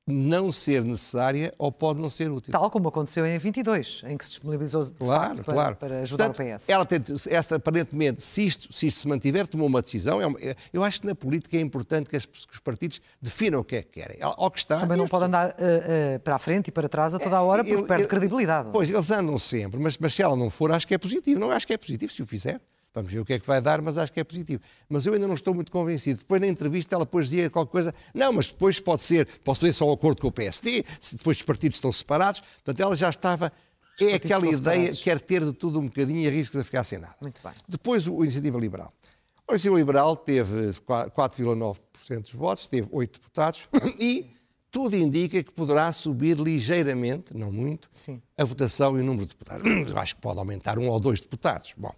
não 0.07 0.53
ser 0.53 0.85
necessária 0.85 1.53
ou 1.59 1.73
pode 1.73 2.01
não 2.01 2.09
ser 2.09 2.31
útil. 2.31 2.53
Tal 2.53 2.71
como 2.71 2.89
aconteceu 2.89 3.27
em 3.27 3.37
22, 3.39 4.05
em 4.07 4.17
que 4.17 4.25
se 4.25 4.31
disponibilizou 4.33 4.87
claro, 4.99 5.35
facto, 5.35 5.45
claro. 5.45 5.77
Para, 5.77 5.89
para, 5.89 6.03
ajudar 6.03 6.27
Portanto, 6.27 6.53
o 6.53 6.57
PS. 6.57 6.69
Ela 6.69 6.87
tem, 6.87 7.03
esta, 7.29 7.57
aparentemente, 7.57 8.23
se 8.23 8.47
isto, 8.47 8.73
se 8.73 8.87
isto 8.87 9.01
se 9.01 9.09
mantiver, 9.09 9.49
tomou 9.49 9.67
uma 9.67 9.83
decisão. 9.83 10.23
É 10.23 10.27
uma, 10.27 10.39
eu 10.73 10.85
acho 10.85 11.01
que 11.01 11.09
na 11.09 11.15
política 11.15 11.57
é 11.57 11.61
importante 11.61 12.09
que, 12.09 12.17
as, 12.17 12.25
que, 12.25 12.53
os 12.53 12.61
partidos 12.61 13.01
definam 13.21 13.61
o 13.61 13.65
que 13.65 13.77
é 13.77 13.83
que 13.83 14.01
querem. 14.01 14.19
Ao 14.21 14.49
que 14.51 14.59
está, 14.59 14.79
Também 14.79 14.97
não 14.97 15.09
pode 15.09 15.25
andar 15.25 15.49
uh, 15.49 15.53
uh, 15.53 16.21
para 16.21 16.37
a 16.37 16.39
frente 16.39 16.69
e 16.69 16.71
para 16.71 16.89
trás 16.89 17.13
a 17.15 17.19
toda 17.19 17.37
a 17.37 17.43
hora 17.43 17.65
porque 17.65 17.77
ele, 17.77 17.87
perde 17.87 18.03
ele, 18.05 18.09
credibilidade. 18.09 18.69
Pois, 18.71 18.89
eles 18.89 19.11
andam 19.11 19.37
sempre, 19.39 19.81
mas, 19.81 19.99
mas 19.99 20.15
se 20.15 20.23
ela 20.23 20.37
não 20.37 20.51
for, 20.51 20.71
acho 20.71 20.87
que 20.87 20.95
é 20.95 20.99
positivo. 20.99 21.41
Não 21.41 21.51
acho 21.51 21.67
que 21.67 21.73
é 21.73 21.77
positivo 21.77 22.13
se 22.13 22.23
o 22.23 22.27
fizer. 22.27 22.61
Vamos 22.97 23.13
ver 23.13 23.21
o 23.21 23.27
que 23.27 23.35
é 23.35 23.39
que 23.39 23.47
vai 23.47 23.61
dar, 23.61 23.83
mas 23.83 23.99
acho 23.99 24.11
que 24.11 24.19
é 24.19 24.25
positivo. 24.25 24.63
Mas 24.89 25.05
eu 25.05 25.13
ainda 25.13 25.27
não 25.27 25.35
estou 25.35 25.55
muito 25.55 25.71
convencido. 25.71 26.21
Depois 26.21 26.41
na 26.41 26.47
entrevista 26.47 26.95
ela 26.95 27.05
depois 27.05 27.29
dizia 27.29 27.51
qualquer 27.51 27.71
coisa. 27.71 27.95
Não, 28.15 28.33
mas 28.33 28.47
depois 28.47 28.81
pode 28.81 29.03
ser, 29.03 29.29
posso 29.45 29.61
fazer 29.61 29.75
só 29.75 29.87
um 29.87 29.93
acordo 29.93 30.23
com 30.23 30.29
o 30.29 30.33
PSD, 30.33 30.83
se 30.99 31.15
depois 31.15 31.37
os 31.37 31.43
partidos 31.43 31.77
estão 31.77 31.93
separados. 31.93 32.41
Portanto, 32.41 32.81
ela 32.81 32.97
já 32.97 33.11
estava. 33.11 33.53
É 34.01 34.15
aquela 34.15 34.47
ideia, 34.49 34.91
que 34.91 35.03
quer 35.03 35.21
ter 35.21 35.45
de 35.45 35.53
tudo 35.53 35.79
um 35.79 35.85
bocadinho 35.85 36.21
e 36.21 36.27
arrisca 36.27 36.59
a 36.59 36.65
ficar 36.65 36.85
sem 36.85 36.99
nada. 36.99 37.17
Muito 37.21 37.39
bem. 37.43 37.53
Depois 37.69 38.07
o, 38.07 38.23
Iniciativa 38.23 38.59
Liberal. 38.59 38.91
O 39.47 39.53
Iniciativa 39.53 39.77
Liberal 39.77 40.17
teve 40.17 40.71
4,9% 40.81 42.23
dos 42.23 42.33
votos, 42.33 42.67
teve 42.67 42.89
8 42.91 43.13
deputados 43.13 43.69
e 44.01 44.35
tudo 44.71 44.97
indica 44.97 45.43
que 45.43 45.53
poderá 45.53 45.93
subir 45.93 46.39
ligeiramente, 46.39 47.37
não 47.37 47.53
muito, 47.53 47.91
Sim. 47.93 48.23
a 48.39 48.45
votação 48.45 48.97
e 48.97 49.03
o 49.03 49.05
número 49.05 49.27
de 49.27 49.35
deputados. 49.35 49.67
Eu 49.91 49.99
acho 49.99 50.15
que 50.15 50.21
pode 50.23 50.39
aumentar 50.39 50.79
um 50.79 50.89
ou 50.89 50.99
dois 50.99 51.21
deputados. 51.21 51.75
Bom, 51.77 51.95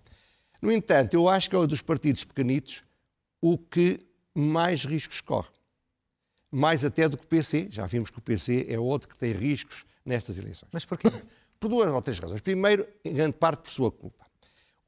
no 0.60 0.72
entanto, 0.72 1.14
eu 1.14 1.28
acho 1.28 1.48
que 1.48 1.56
é 1.56 1.58
o 1.58 1.66
dos 1.66 1.82
partidos 1.82 2.24
pequenitos 2.24 2.82
o 3.40 3.56
que 3.56 4.00
mais 4.34 4.84
riscos 4.84 5.20
corre. 5.20 5.48
Mais 6.50 6.84
até 6.84 7.08
do 7.08 7.16
que 7.16 7.24
o 7.24 7.26
PC. 7.26 7.68
Já 7.70 7.86
vimos 7.86 8.10
que 8.10 8.18
o 8.18 8.22
PC 8.22 8.66
é 8.68 8.78
outro 8.78 9.08
que 9.08 9.16
tem 9.16 9.32
riscos 9.32 9.84
nestas 10.04 10.38
eleições. 10.38 10.68
Mas 10.72 10.84
porquê? 10.84 11.08
Por 11.60 11.68
duas 11.68 11.88
ou 11.88 12.00
três 12.00 12.18
razões. 12.18 12.40
Primeiro, 12.40 12.86
em 13.04 13.12
grande 13.12 13.36
parte 13.36 13.62
por 13.62 13.70
sua 13.70 13.90
culpa. 13.90 14.24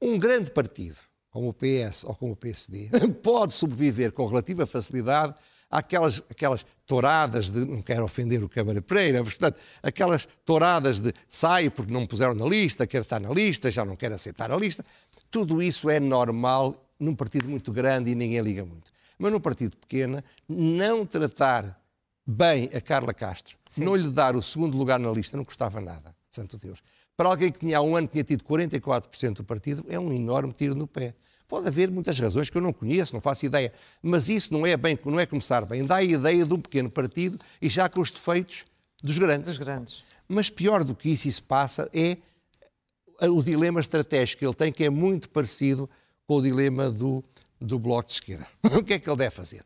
Um 0.01 0.17
grande 0.17 0.53
partido, 0.53 0.97
como 1.29 1.49
o 1.49 1.53
PS 1.53 2.05
ou 2.05 2.15
como 2.15 2.33
o 2.35 2.37
PSD, 2.37 2.89
pode 3.25 3.55
sobreviver 3.55 4.13
com 4.13 4.25
relativa 4.25 4.65
facilidade 4.67 5.35
aquelas, 5.71 6.23
aquelas 6.29 6.67
touradas 6.87 7.51
de, 7.51 7.65
não 7.65 7.81
quero 7.81 8.05
ofender 8.05 8.43
o 8.43 8.49
Câmara 8.49 8.83
Pereira, 8.83 9.23
mas, 9.23 9.35
portanto, 9.35 9.61
aquelas 9.83 10.29
touradas 10.45 10.99
de 10.99 11.13
sai 11.29 11.71
porque 11.71 11.93
não 11.93 12.01
me 12.01 12.09
puseram 12.09 12.35
na 12.35 12.45
lista, 12.45 12.87
quero 12.87 13.03
estar 13.03 13.21
na 13.21 13.31
lista, 13.31 13.71
já 13.71 13.85
não 13.85 13.95
quero 13.95 14.15
aceitar 14.15 14.51
a 14.51 14.57
lista. 14.57 14.85
Tudo 15.31 15.63
isso 15.63 15.89
é 15.89 16.01
normal 16.01 16.75
num 16.99 17.15
partido 17.15 17.49
muito 17.49 17.73
grande 17.73 18.11
e 18.11 18.15
ninguém 18.15 18.41
liga 18.41 18.65
muito. 18.65 18.91
Mas 19.19 19.31
num 19.31 19.41
partido 19.41 19.77
pequeno, 19.77 20.23
não 20.49 21.07
tratar 21.07 21.81
bem 22.27 22.69
a 22.75 22.81
Carla 22.81 23.15
Castro, 23.15 23.57
Sim. 23.69 23.85
não 23.85 23.95
lhe 23.95 24.11
dar 24.11 24.35
o 24.35 24.43
segundo 24.43 24.77
lugar 24.77 24.99
na 24.99 25.11
lista, 25.11 25.37
não 25.37 25.45
custava 25.45 25.81
nada, 25.81 26.15
santo 26.31 26.59
Deus. 26.59 26.83
Para 27.17 27.29
alguém 27.29 27.53
que 27.53 27.59
tinha 27.59 27.79
há 27.79 27.83
um 27.83 27.97
ano 27.97 28.09
tinha 28.09 28.25
tido 28.25 28.45
44% 28.45 29.35
do 29.35 29.45
partido, 29.45 29.85
é 29.89 29.99
um 29.99 30.13
enorme 30.13 30.53
tiro 30.53 30.75
no 30.75 30.87
pé. 30.87 31.15
Pode 31.51 31.67
haver 31.67 31.91
muitas 31.91 32.17
razões 32.21 32.49
que 32.49 32.57
eu 32.57 32.63
não 32.63 32.73
conheço, 32.73 33.13
não 33.13 33.21
faço 33.21 33.45
ideia, 33.45 33.73
mas 34.01 34.29
isso 34.29 34.53
não 34.53 34.65
é 34.65 34.77
bem, 34.77 34.97
não 35.05 35.19
é 35.19 35.27
começar 35.27 35.67
bem. 35.67 35.85
Dá 35.85 35.97
a 35.97 36.03
ideia 36.05 36.47
de 36.47 36.55
um 36.55 36.61
pequeno 36.61 36.89
partido 36.89 37.41
e 37.61 37.69
já 37.69 37.89
com 37.89 38.01
os 38.01 38.09
defeitos 38.09 38.65
dos 39.03 39.19
grandes. 39.19 39.49
Dos 39.49 39.59
grandes. 39.59 40.05
Mas 40.29 40.49
pior 40.49 40.85
do 40.85 40.95
que 40.95 41.09
isso, 41.09 41.27
isso 41.27 41.43
passa, 41.43 41.91
é 41.93 42.19
o 43.29 43.43
dilema 43.43 43.81
estratégico 43.81 44.39
que 44.39 44.47
ele 44.47 44.55
tem, 44.55 44.71
que 44.71 44.85
é 44.85 44.91
muito 44.91 45.29
parecido 45.29 45.91
com 46.25 46.37
o 46.37 46.41
dilema 46.41 46.89
do, 46.89 47.25
do 47.61 47.81
Bloco 47.81 48.07
de 48.07 48.15
Esquerda. 48.15 48.47
o 48.63 48.85
que 48.85 48.93
é 48.93 49.01
que 49.01 49.11
ele 49.11 49.17
deve 49.17 49.35
fazer? 49.35 49.65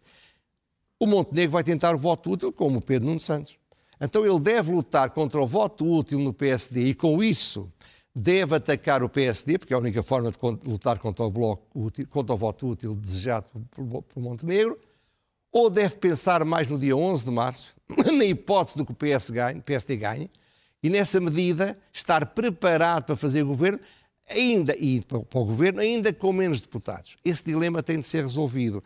O 0.99 1.07
Montenegro 1.07 1.51
vai 1.51 1.63
tentar 1.63 1.95
o 1.95 1.99
voto 1.99 2.31
útil 2.31 2.51
como 2.51 2.79
o 2.79 2.81
Pedro 2.81 3.09
Nuno 3.09 3.21
Santos. 3.21 3.59
Então 4.01 4.25
ele 4.25 4.41
deve 4.41 4.73
lutar 4.73 5.11
contra 5.11 5.39
o 5.39 5.47
voto 5.47 5.85
útil 5.85 6.19
no 6.19 6.33
PSD 6.33 6.87
e 6.87 6.95
com 6.95 7.23
isso 7.23 7.71
deve 8.15 8.55
atacar 8.55 9.03
o 9.03 9.09
PSD, 9.09 9.59
porque 9.59 9.75
é 9.75 9.77
a 9.77 9.81
única 9.81 10.03
forma 10.03 10.31
de 10.31 10.39
lutar 10.71 10.99
contra 10.99 11.25
o, 11.25 11.31
bloco 11.31 11.91
contra 12.09 12.35
o 12.35 12.39
voto 12.39 12.69
útil 12.69 12.95
desejado 12.95 13.47
por, 13.71 14.05
Montenegro, 14.17 14.79
ou 15.51 15.69
deve 15.69 15.97
pensar 15.97 16.45
mais 16.45 16.69
no 16.69 16.79
dia 16.79 16.97
11 16.97 17.25
de 17.25 17.31
março, 17.31 17.75
na 18.17 18.25
hipótese 18.25 18.79
de 18.79 18.85
que 18.85 18.93
o 18.93 18.95
PS 18.95 19.31
ganhe, 19.31 19.61
PSD 19.61 19.97
ganhe, 19.97 20.31
e 20.83 20.89
nessa 20.89 21.19
medida 21.19 21.77
estar 21.93 22.27
preparado 22.27 23.05
para 23.05 23.17
fazer 23.17 23.43
governo, 23.43 23.81
ainda, 24.31 24.77
e 24.77 25.01
para 25.01 25.19
o 25.19 25.45
governo, 25.45 25.81
ainda 25.81 26.13
com 26.13 26.33
menos 26.33 26.61
deputados. 26.61 27.17
Esse 27.25 27.45
dilema 27.45 27.83
tem 27.83 27.99
de 27.99 28.07
ser 28.07 28.23
resolvido. 28.23 28.83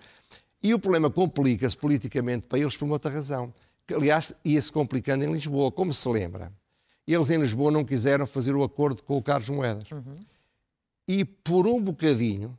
E 0.62 0.73
o 0.73 0.78
problema 0.78 1.11
complica-se 1.11 1.76
politicamente 1.76 2.47
para 2.47 2.58
eles 2.58 2.76
por 2.76 2.85
uma 2.85 2.94
outra 2.94 3.11
razão, 3.11 3.52
que 3.87 3.94
aliás 3.94 4.32
ia-se 4.44 4.70
complicando 4.70 5.25
em 5.25 5.32
Lisboa, 5.32 5.70
como 5.70 5.92
se 5.92 6.08
lembra 6.08 6.52
eles 7.15 7.31
em 7.31 7.41
Lisboa 7.41 7.71
não 7.71 7.85
quiseram 7.85 8.27
fazer 8.27 8.55
o 8.55 8.62
acordo 8.62 9.03
com 9.03 9.17
o 9.17 9.23
Carlos 9.23 9.49
Moedas. 9.49 9.91
Uhum. 9.91 10.12
E 11.07 11.25
por 11.25 11.67
um 11.67 11.81
bocadinho, 11.81 12.57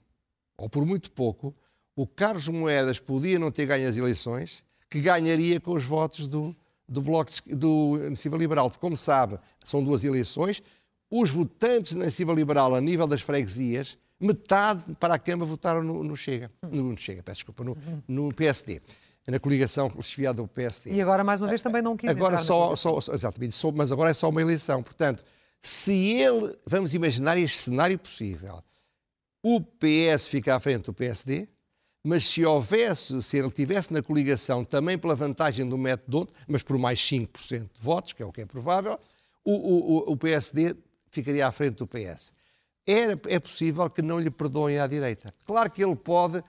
ou 0.57 0.67
por 0.67 0.85
muito 0.85 1.11
pouco, 1.11 1.53
o 1.95 2.07
Carlos 2.07 2.47
Moedas 2.47 2.99
podia 2.99 3.37
não 3.37 3.51
ter 3.51 3.65
ganho 3.65 3.87
as 3.87 3.95
eleições, 3.95 4.63
que 4.89 4.99
ganharia 4.99 5.59
com 5.59 5.73
os 5.73 5.83
votos 5.83 6.27
do, 6.27 6.55
do 6.87 7.01
Bloco 7.01 7.31
de, 7.31 7.55
do 7.55 7.99
Iniciativa 8.07 8.37
Liberal. 8.37 8.69
Porque, 8.69 8.81
como 8.81 8.97
sabe, 8.97 9.37
são 9.63 9.83
duas 9.83 10.03
eleições, 10.03 10.63
os 11.11 11.29
votantes 11.29 11.93
da 11.93 12.01
Iniciativa 12.01 12.33
Liberal, 12.33 12.73
a 12.73 12.81
nível 12.81 13.05
das 13.05 13.21
freguesias, 13.21 13.97
metade 14.19 14.83
para 14.99 15.13
a 15.13 15.19
Câmara 15.19 15.49
votaram 15.49 15.83
no, 15.83 16.03
no 16.03 16.15
Chega, 16.15 16.51
no, 16.71 16.83
no 16.83 16.97
Chega, 16.97 17.21
peço 17.21 17.37
desculpa, 17.37 17.63
no, 17.63 17.77
no 18.07 18.33
PSD 18.33 18.81
na 19.29 19.39
coligação 19.39 19.91
chefiada 20.01 20.41
do 20.41 20.47
PSD. 20.47 20.91
E 20.91 21.01
agora, 21.01 21.23
mais 21.23 21.41
uma 21.41 21.47
vez, 21.47 21.61
também 21.61 21.81
não 21.81 21.95
quis 21.95 22.09
agora 22.09 22.37
só, 22.37 22.75
só, 22.75 22.97
Exatamente, 23.13 23.55
só, 23.55 23.71
mas 23.71 23.91
agora 23.91 24.11
é 24.11 24.13
só 24.13 24.29
uma 24.29 24.41
eleição. 24.41 24.81
Portanto, 24.81 25.23
se 25.61 25.93
ele, 26.13 26.55
vamos 26.65 26.93
imaginar 26.93 27.37
este 27.37 27.57
cenário 27.57 27.97
possível, 27.97 28.63
o 29.43 29.61
PS 29.61 30.27
fica 30.27 30.55
à 30.55 30.59
frente 30.59 30.85
do 30.85 30.93
PSD, 30.93 31.47
mas 32.03 32.25
se 32.25 32.45
houvesse, 32.45 33.21
se 33.21 33.37
ele 33.37 33.51
tivesse 33.51 33.91
na 33.91 34.01
coligação 34.01 34.63
também 34.63 34.97
pela 34.97 35.15
vantagem 35.15 35.67
do 35.67 35.77
método, 35.77 36.27
mas 36.47 36.63
por 36.63 36.77
mais 36.77 36.99
5% 36.99 37.69
de 37.73 37.81
votos, 37.81 38.13
que 38.13 38.23
é 38.23 38.25
o 38.25 38.31
que 38.31 38.41
é 38.41 38.45
provável, 38.45 38.97
o, 39.43 39.51
o, 39.53 40.11
o 40.11 40.17
PSD 40.17 40.75
ficaria 41.11 41.45
à 41.45 41.51
frente 41.51 41.77
do 41.77 41.87
PS. 41.87 42.31
É, 42.87 43.35
é 43.35 43.39
possível 43.39 43.89
que 43.89 44.01
não 44.01 44.19
lhe 44.19 44.31
perdoem 44.31 44.79
à 44.79 44.87
direita. 44.87 45.33
Claro 45.45 45.69
que 45.69 45.83
ele 45.83 45.95
pode 45.95 46.43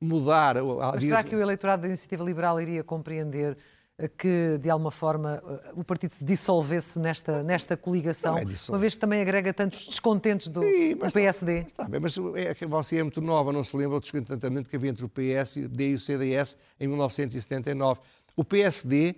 mudar. 0.00 0.56
Mas 0.94 1.04
será 1.04 1.22
que 1.22 1.34
o 1.34 1.40
eleitorado 1.40 1.82
da 1.82 1.88
Iniciativa 1.88 2.22
Liberal 2.24 2.60
iria 2.60 2.84
compreender 2.84 3.56
eh, 3.98 4.08
que, 4.08 4.58
de 4.60 4.68
alguma 4.68 4.90
forma, 4.90 5.42
eh, 5.44 5.72
o 5.74 5.82
partido 5.82 6.12
se 6.12 6.24
dissolvesse 6.24 6.98
nesta, 6.98 7.42
nesta 7.42 7.76
coligação, 7.76 8.36
é 8.36 8.44
uma 8.68 8.78
vez 8.78 8.94
que 8.94 9.00
também 9.00 9.22
agrega 9.22 9.54
tantos 9.54 9.86
descontentes 9.86 10.48
do, 10.48 10.60
Sim, 10.60 10.96
do 10.96 11.10
PSD? 11.10 11.58
Está, 11.60 11.66
está 11.66 11.88
bem, 11.88 12.00
mas 12.00 12.16
é 12.34 12.54
que 12.54 12.66
você 12.66 12.98
é 12.98 13.02
muito 13.02 13.22
nova, 13.22 13.52
não 13.52 13.64
se 13.64 13.76
lembra 13.76 13.98
do 13.98 14.02
descontentamento 14.02 14.68
que 14.68 14.76
havia 14.76 14.90
entre 14.90 15.04
o 15.04 15.08
PS 15.08 15.56
e 15.56 15.94
o 15.94 15.98
CDS 15.98 16.56
em 16.78 16.86
1979. 16.86 18.00
O 18.36 18.44
PSD 18.44 19.16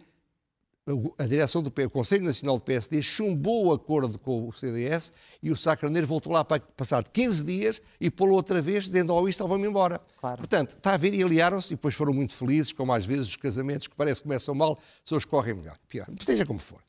a 1.19 1.27
direção 1.27 1.63
do 1.63 1.69
o 1.69 1.91
Conselho 1.91 2.25
Nacional 2.25 2.57
do 2.57 2.63
PSD 2.63 3.03
chumbou 3.03 3.67
o 3.67 3.73
acordo 3.73 4.19
com 4.19 4.49
o 4.49 4.53
CDS 4.53 5.13
e 5.43 5.51
o 5.51 5.57
Sá 5.57 5.77
Carneiro 5.77 6.07
voltou 6.07 6.33
lá 6.33 6.45
para 6.45 6.61
passar 6.61 7.07
15 7.07 7.45
dias 7.45 7.83
e 8.01 8.11
pô-lo 8.11 8.35
outra 8.35 8.63
vez, 8.63 8.85
dizendo 8.85 9.13
ao 9.13 9.23
oh, 9.23 9.29
isto, 9.29 9.47
vamos 9.47 9.69
embora. 9.69 10.01
Claro. 10.19 10.39
Portanto, 10.39 10.71
está 10.71 10.95
a 10.95 10.97
ver 10.97 11.13
e 11.15 11.23
aliaram-se 11.23 11.75
e 11.75 11.77
depois 11.77 11.95
foram 11.95 12.15
muito 12.15 12.35
felizes, 12.35 12.73
como 12.73 12.93
às 12.93 13.05
vezes 13.05 13.29
os 13.29 13.37
casamentos 13.37 13.87
que 13.87 13.95
parece 13.95 14.23
que 14.23 14.29
começam 14.29 14.55
mal, 14.55 14.79
as 14.81 15.03
pessoas 15.03 15.25
correm 15.25 15.55
melhor. 15.55 15.77
Pior, 15.89 16.07
seja 16.25 16.47
como 16.47 16.59
for. 16.59 16.83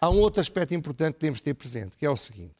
Há 0.00 0.10
um 0.10 0.18
outro 0.18 0.40
aspecto 0.40 0.74
importante 0.74 1.14
que 1.14 1.20
temos 1.20 1.38
de 1.38 1.44
ter 1.44 1.54
presente, 1.54 1.96
que 1.96 2.04
é 2.04 2.10
o 2.10 2.16
seguinte. 2.16 2.54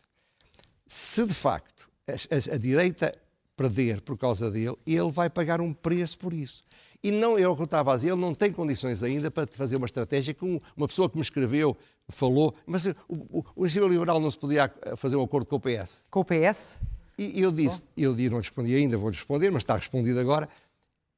Se 0.87 1.27
de 1.27 1.35
facto 1.35 1.89
a, 2.07 2.13
a, 2.13 2.55
a 2.55 2.59
direita 2.59 3.13
perder 3.57 4.01
por 4.01 4.17
causa 4.17 4.51
dele, 4.51 4.77
ele 4.87 5.11
vai 5.11 5.31
pagar 5.31 5.61
um 5.61 5.73
preço 5.73 6.19
por 6.19 6.33
isso. 6.33 6.63
E 7.05 7.13
não 7.13 7.37
é 7.37 7.47
o 7.47 7.55
que 7.55 7.61
eu 7.61 7.67
estava 7.67 7.93
a 7.93 7.97
dizer, 7.97 8.09
ele 8.13 8.21
não 8.21 8.35
tem 8.35 8.51
condições 8.51 9.03
ainda 9.03 9.31
para 9.31 9.47
fazer 9.47 9.77
uma 9.77 9.85
estratégia 9.85 10.33
que 10.33 10.43
uma 10.75 10.89
pessoa 10.89 11.11
que 11.11 11.17
me 11.17 11.23
escreveu 11.23 11.77
falou, 12.09 12.55
mas 12.65 12.87
o, 12.87 12.95
o, 13.11 13.45
o 13.55 13.65
Iniciativa 13.65 13.93
Liberal 13.93 14.19
não 14.19 14.31
se 14.31 14.39
podia 14.39 14.73
fazer 14.97 15.15
um 15.15 15.23
acordo 15.23 15.47
com 15.47 15.57
o 15.57 15.61
PS. 15.61 16.09
Com 16.11 16.21
o 16.21 16.25
PS? 16.25 16.81
E 17.19 17.43
eu 17.43 17.53
disse, 17.53 17.83
oh. 17.95 18.01
eu 18.01 18.31
não 18.31 18.39
respondi 18.39 18.75
ainda, 18.75 18.97
vou 18.97 19.11
responder, 19.11 19.51
mas 19.51 19.63
está 19.63 19.77
respondido 19.77 20.19
agora. 20.19 20.49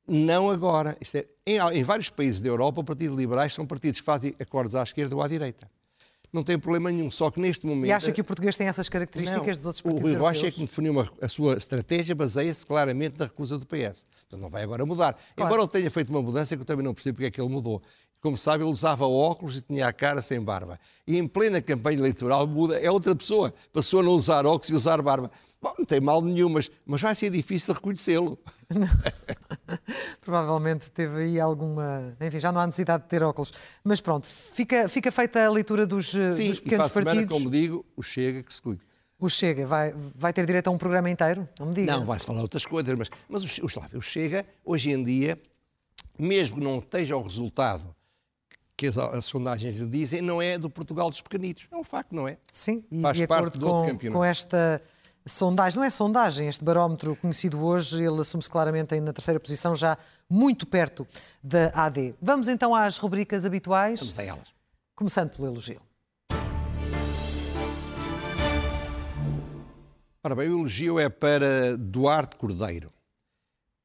Não 0.08 0.50
agora. 0.50 0.98
É, 1.14 1.26
em, 1.46 1.58
em 1.78 1.84
vários 1.84 2.10
países 2.10 2.40
da 2.40 2.48
Europa, 2.48 2.80
os 2.80 2.84
partidos 2.84 3.16
liberais 3.16 3.54
são 3.54 3.64
partidos 3.64 4.00
que 4.00 4.04
fazem 4.04 4.34
acordos 4.40 4.74
à 4.74 4.82
esquerda 4.82 5.14
ou 5.14 5.22
à 5.22 5.28
direita 5.28 5.70
não 6.36 6.42
tem 6.42 6.58
problema 6.58 6.92
nenhum. 6.92 7.10
Só 7.10 7.30
que 7.30 7.40
neste 7.40 7.66
momento. 7.66 7.88
E 7.88 7.92
acha 7.92 8.12
que 8.12 8.20
o 8.20 8.24
português 8.24 8.56
tem 8.56 8.68
essas 8.68 8.88
características 8.88 9.56
não, 9.56 9.64
dos 9.64 9.66
outros 9.66 9.80
partidos? 9.80 10.12
O 10.12 10.14
Rui 10.14 10.22
Rocha 10.22 10.46
é 10.46 10.50
que 10.50 10.60
definiu 10.60 10.92
uma, 10.92 11.10
a 11.20 11.28
sua 11.28 11.56
estratégia, 11.56 12.14
baseia-se 12.14 12.64
claramente 12.66 13.18
na 13.18 13.24
recusa 13.24 13.58
do 13.58 13.64
PS. 13.66 14.04
Então 14.26 14.38
não 14.38 14.48
vai 14.48 14.62
agora 14.62 14.84
mudar. 14.84 15.14
Claro. 15.14 15.50
Embora 15.50 15.62
ele 15.62 15.70
tenha 15.70 15.90
feito 15.90 16.10
uma 16.10 16.20
mudança 16.20 16.54
que 16.54 16.62
eu 16.62 16.66
também 16.66 16.84
não 16.84 16.92
percebo 16.92 17.16
porque 17.16 17.26
é 17.26 17.30
que 17.30 17.40
ele 17.40 17.48
mudou. 17.48 17.82
Como 18.20 18.36
sabe, 18.36 18.64
ele 18.64 18.70
usava 18.70 19.06
óculos 19.06 19.58
e 19.58 19.62
tinha 19.62 19.86
a 19.88 19.92
cara 19.92 20.20
sem 20.20 20.40
barba. 20.40 20.78
E 21.06 21.16
em 21.16 21.26
plena 21.26 21.60
campanha 21.62 21.98
eleitoral 21.98 22.46
muda, 22.46 22.78
é 22.78 22.90
outra 22.90 23.14
pessoa. 23.14 23.54
Passou 23.72 24.00
a 24.00 24.02
não 24.02 24.12
usar 24.12 24.44
óculos 24.46 24.68
e 24.68 24.74
usar 24.74 25.00
barba. 25.00 25.30
Bom, 25.66 25.74
não 25.78 25.84
tem 25.84 26.00
mal 26.00 26.22
nenhum, 26.22 26.48
mas, 26.48 26.70
mas 26.84 27.00
vai 27.00 27.12
ser 27.14 27.28
difícil 27.28 27.74
reconhecê-lo. 27.74 28.38
Provavelmente 30.22 30.90
teve 30.92 31.22
aí 31.22 31.40
alguma. 31.40 32.16
Enfim, 32.20 32.38
já 32.38 32.52
não 32.52 32.60
há 32.60 32.66
necessidade 32.66 33.02
de 33.02 33.08
ter 33.08 33.22
óculos. 33.24 33.52
Mas 33.82 34.00
pronto, 34.00 34.26
fica, 34.26 34.88
fica 34.88 35.10
feita 35.10 35.44
a 35.44 35.50
leitura 35.50 35.84
dos, 35.84 36.14
eh, 36.14 36.34
Sim, 36.34 36.48
dos 36.48 36.60
pequenos 36.60 36.86
e 36.86 36.92
para 36.92 37.02
a 37.02 37.04
partidos. 37.04 37.36
Semana, 37.36 37.44
como 37.44 37.50
digo, 37.50 37.84
o 37.96 38.02
Chega 38.02 38.44
que 38.44 38.52
se 38.52 38.62
cuide. 38.62 38.82
O 39.18 39.28
Chega 39.28 39.66
vai, 39.66 39.92
vai 39.92 40.32
ter 40.32 40.46
direito 40.46 40.68
a 40.68 40.70
um 40.70 40.78
programa 40.78 41.10
inteiro? 41.10 41.48
Não 41.58 41.66
me 41.66 41.74
diga. 41.74 41.96
Não, 41.96 42.04
vai-se 42.04 42.24
falar 42.24 42.42
outras 42.42 42.64
coisas, 42.64 42.94
mas, 42.96 43.10
mas 43.28 43.58
o, 43.58 43.64
o, 43.64 43.98
o 43.98 44.00
Chega, 44.00 44.46
hoje 44.64 44.92
em 44.92 45.02
dia, 45.02 45.40
mesmo 46.16 46.58
que 46.58 46.62
não 46.62 46.78
esteja 46.78 47.16
o 47.16 47.22
resultado 47.22 47.92
que 48.76 48.86
as, 48.86 48.98
as, 48.98 49.24
sondagens 49.24 49.76
lhe 49.76 49.86
dizem, 49.86 50.20
não 50.20 50.40
é 50.40 50.58
do 50.58 50.68
Portugal 50.68 51.08
dos 51.08 51.22
pequenitos. 51.22 51.66
É 51.72 51.76
um 51.76 51.82
facto, 51.82 52.14
não 52.14 52.28
é? 52.28 52.36
Sim, 52.52 52.84
e 52.90 53.00
Faz 53.00 53.16
de 53.16 53.26
parte 53.26 53.58
do 53.58 53.66
com, 53.66 53.98
com 54.12 54.24
esta 54.24 54.82
sondagem, 55.26 55.78
não 55.78 55.84
é 55.84 55.90
sondagem, 55.90 56.46
este 56.46 56.64
barómetro 56.64 57.16
conhecido 57.16 57.62
hoje, 57.64 58.02
ele 58.02 58.20
assume-se 58.20 58.48
claramente 58.48 58.98
na 59.00 59.12
terceira 59.12 59.40
posição, 59.40 59.74
já 59.74 59.98
muito 60.30 60.66
perto 60.66 61.06
da 61.42 61.68
AD. 61.74 62.14
Vamos 62.22 62.48
então 62.48 62.74
às 62.74 62.96
rubricas 62.96 63.44
habituais. 63.44 64.00
Vamos 64.00 64.18
a 64.18 64.22
elas. 64.22 64.48
Começando 64.94 65.30
pelo 65.30 65.48
elogio. 65.48 65.80
Ora 70.22 70.34
bem, 70.34 70.48
o 70.48 70.60
elogio 70.60 70.98
é 70.98 71.08
para 71.08 71.76
Duarte 71.76 72.36
Cordeiro. 72.36 72.92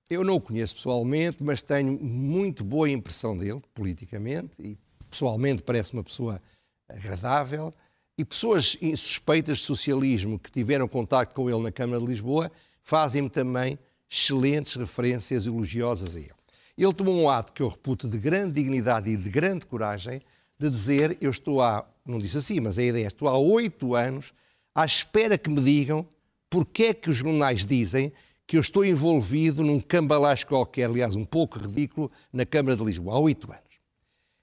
Eu 0.09 0.23
não 0.23 0.35
o 0.35 0.41
conheço 0.41 0.75
pessoalmente, 0.75 1.43
mas 1.43 1.61
tenho 1.61 1.93
muito 1.93 2.63
boa 2.63 2.89
impressão 2.89 3.35
dele, 3.35 3.61
politicamente, 3.73 4.51
e 4.59 4.77
pessoalmente 5.09 5.63
parece 5.63 5.93
uma 5.93 6.03
pessoa 6.03 6.41
agradável, 6.89 7.73
e 8.17 8.25
pessoas 8.25 8.77
suspeitas 8.97 9.59
de 9.59 9.63
socialismo 9.63 10.37
que 10.37 10.51
tiveram 10.51 10.87
contato 10.87 11.33
com 11.33 11.49
ele 11.49 11.61
na 11.61 11.71
Câmara 11.71 11.99
de 11.99 12.07
Lisboa 12.07 12.51
fazem-me 12.83 13.29
também 13.29 13.77
excelentes 14.09 14.75
referências 14.75 15.45
elogiosas 15.45 16.15
a 16.15 16.19
ele. 16.19 16.31
Ele 16.77 16.93
tomou 16.93 17.15
um 17.15 17.29
ato 17.29 17.53
que 17.53 17.61
eu 17.61 17.69
reputo 17.69 18.07
de 18.07 18.17
grande 18.17 18.53
dignidade 18.53 19.09
e 19.09 19.17
de 19.17 19.29
grande 19.29 19.65
coragem 19.65 20.21
de 20.57 20.69
dizer: 20.69 21.17
Eu 21.21 21.31
estou 21.31 21.61
há, 21.61 21.85
não 22.05 22.19
disse 22.19 22.37
assim, 22.37 22.59
mas 22.59 22.77
a 22.77 22.83
ideia 22.83 23.05
é, 23.05 23.07
estou 23.07 23.27
há 23.27 23.37
oito 23.37 23.95
anos 23.95 24.33
à 24.73 24.85
espera 24.85 25.37
que 25.37 25.49
me 25.49 25.61
digam 25.61 26.07
porque 26.49 26.83
é 26.85 26.93
que 26.93 27.09
os 27.09 27.15
jornais 27.15 27.65
dizem 27.65 28.11
que 28.45 28.57
eu 28.57 28.61
estou 28.61 28.83
envolvido 28.83 29.63
num 29.63 29.79
cambalacho 29.79 30.45
qualquer, 30.45 30.85
aliás, 30.85 31.15
um 31.15 31.23
pouco 31.23 31.57
ridículo, 31.57 32.11
na 32.33 32.45
Câmara 32.45 32.75
de 32.75 32.83
Lisboa, 32.83 33.15
há 33.15 33.19
oito 33.19 33.49
anos. 33.49 33.79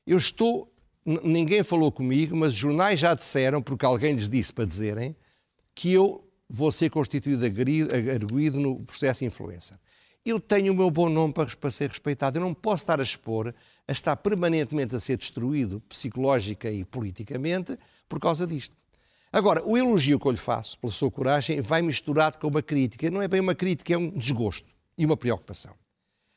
Eu 0.07 0.17
estou 0.17 0.73
ninguém 1.23 1.63
falou 1.63 1.91
comigo, 1.91 2.37
mas 2.37 2.55
jornais 2.55 3.01
já 3.01 3.15
disseram, 3.15 3.63
porque 3.63 3.87
alguém 3.87 4.15
lhes 4.15 4.29
disse 4.29 4.53
para 4.53 4.67
dizerem, 4.67 5.17
que 5.75 5.93
eu 5.93 6.25
vou 6.49 6.71
ser 6.71 6.91
constituído 6.91 7.45
arguído 7.45 8.61
no 8.61 8.81
processo 8.81 9.21
de 9.21 9.27
influência. 9.27 9.79
Eu 10.25 10.39
tenho 10.39 10.73
o 10.73 10.77
meu 10.77 10.91
bom 10.91 11.09
nome 11.09 11.33
para, 11.33 11.47
para 11.57 11.71
ser 11.71 11.89
respeitado. 11.89 12.39
Eu 12.39 12.43
não 12.43 12.53
posso 12.53 12.83
estar 12.83 13.01
a 13.01 13.03
expor 13.03 13.55
a 13.87 13.93
estar 13.93 14.17
permanentemente 14.17 14.95
a 14.95 15.01
ser 15.01 15.17
destruído 15.17 15.81
psicológica 15.89 16.71
e 16.71 16.85
politicamente 16.85 17.79
por 18.07 18.21
causa 18.21 18.47
disto. 18.47 18.77
Agora, 19.33 19.63
o 19.65 19.77
elogio 19.79 20.19
que 20.19 20.27
eu 20.27 20.33
lhe 20.33 20.39
faço 20.39 20.79
pela 20.79 20.93
sua 20.93 21.11
coragem 21.11 21.61
vai 21.61 21.81
misturado 21.81 22.39
com 22.39 22.49
uma 22.49 22.63
crítica. 22.63 23.11
Não 23.11 23.23
é 23.23 23.29
bem 23.29 23.41
uma 23.41 23.55
crítica, 23.55 23.95
é 23.95 23.97
um 23.97 24.11
desgosto 24.11 24.69
e 24.97 25.07
uma 25.07 25.17
preocupação. 25.17 25.75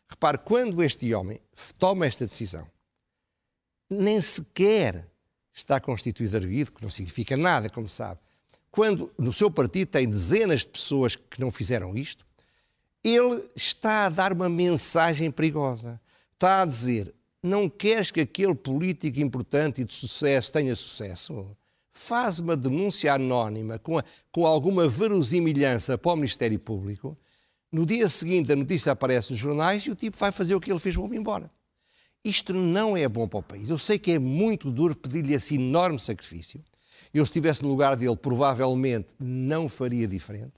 Repare, 0.10 0.38
quando 0.38 0.84
este 0.84 1.14
homem 1.14 1.40
toma 1.80 2.06
esta 2.06 2.26
decisão, 2.26 2.68
nem 3.94 4.22
sequer 4.22 5.08
está 5.54 5.80
constituído 5.80 6.38
arguido, 6.38 6.72
que 6.72 6.82
não 6.82 6.90
significa 6.90 7.36
nada, 7.36 7.70
como 7.70 7.90
sabe. 7.90 8.20
Quando 8.72 9.12
no 9.18 9.34
seu 9.34 9.52
partido 9.52 9.90
tem 9.90 10.08
dezenas 10.08 10.62
de 10.62 10.68
pessoas 10.68 11.16
que 11.16 11.40
não 11.42 11.52
fizeram 11.52 11.96
isto, 11.96 12.26
ele 13.04 13.44
está 13.56 14.06
a 14.06 14.10
dar 14.10 14.32
uma 14.32 14.48
mensagem 14.48 15.30
perigosa. 15.30 16.00
Está 16.34 16.62
a 16.62 16.66
dizer: 16.66 17.14
não 17.44 17.70
queres 17.70 18.12
que 18.12 18.22
aquele 18.22 18.56
político 18.56 19.20
importante 19.20 19.82
e 19.82 19.86
de 19.86 19.94
sucesso 19.94 20.52
tenha 20.52 20.76
sucesso? 20.76 21.56
Faz 21.92 22.40
uma 22.40 22.56
denúncia 22.56 23.14
anónima 23.14 23.78
com, 23.78 24.00
a, 24.00 24.06
com 24.32 24.46
alguma 24.46 24.88
verosimilhança 24.88 25.98
para 25.98 26.14
o 26.14 26.16
Ministério 26.16 26.58
Público. 26.58 27.18
No 27.70 27.86
dia 27.86 28.08
seguinte, 28.08 28.52
a 28.52 28.56
notícia 28.56 28.92
aparece 28.92 29.32
nos 29.32 29.40
jornais 29.40 29.84
e 29.84 29.92
o 29.92 29.96
tipo 29.96 30.18
vai 30.18 30.32
fazer 30.32 30.56
o 30.56 30.62
que 30.62 30.72
ele 30.72 30.80
fez, 30.80 30.96
vou-me 30.96 31.18
embora. 31.18 31.52
Isto 32.24 32.54
não 32.54 32.96
é 32.96 33.08
bom 33.08 33.28
para 33.28 33.40
o 33.40 33.44
país. 33.44 33.70
Eu 33.70 33.80
sei 33.80 33.98
que 33.98 34.12
é 34.12 34.20
muito 34.20 34.70
duro 34.70 34.96
pedir-lhe 34.96 35.34
esse 35.34 35.56
enorme 35.56 35.98
sacrifício. 35.98 36.64
Eu, 37.12 37.26
se 37.26 37.32
estivesse 37.32 37.64
no 37.64 37.70
lugar 37.70 37.96
dele, 37.96 38.16
provavelmente 38.16 39.08
não 39.20 39.68
faria 39.68 40.08
diferente. 40.08 40.54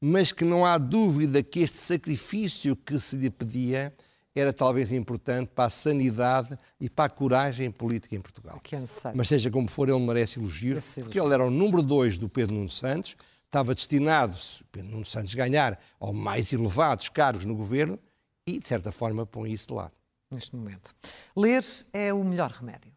Mas 0.00 0.32
que 0.32 0.44
não 0.44 0.64
há 0.64 0.78
dúvida 0.78 1.42
que 1.42 1.60
este 1.60 1.78
sacrifício 1.78 2.74
que 2.74 2.98
se 2.98 3.16
lhe 3.16 3.28
pedia 3.28 3.94
era 4.34 4.52
talvez 4.52 4.90
importante 4.90 5.50
para 5.54 5.66
a 5.66 5.70
sanidade 5.70 6.58
e 6.80 6.88
para 6.88 7.04
a 7.04 7.08
coragem 7.10 7.70
política 7.70 8.16
em 8.16 8.20
Portugal. 8.20 8.58
Que 8.62 8.74
é 8.74 8.80
necessário. 8.80 9.16
Mas 9.16 9.28
seja 9.28 9.50
como 9.50 9.68
for, 9.68 9.90
ele 9.90 10.00
merece 10.00 10.38
elogios, 10.38 10.98
porque 11.02 11.20
ele 11.20 11.34
era 11.34 11.44
o 11.44 11.50
número 11.50 11.82
dois 11.82 12.16
do 12.16 12.28
Pedro 12.28 12.54
Nuno 12.54 12.70
Santos, 12.70 13.14
estava 13.44 13.74
destinado, 13.74 14.34
se 14.34 14.64
Pedro 14.72 14.90
Nuno 14.90 15.04
Santos 15.04 15.34
ganhar, 15.34 15.78
ao 16.00 16.14
mais 16.14 16.50
elevados 16.54 17.10
cargos 17.10 17.44
no 17.44 17.54
governo 17.54 17.98
e, 18.46 18.58
de 18.58 18.66
certa 18.66 18.90
forma, 18.90 19.26
põe 19.26 19.52
isso 19.52 19.68
de 19.68 19.74
lado 19.74 20.01
neste 20.32 20.56
momento. 20.56 20.94
Ler 21.36 21.62
é 21.92 22.12
o 22.12 22.24
melhor 22.24 22.50
remédio. 22.50 22.92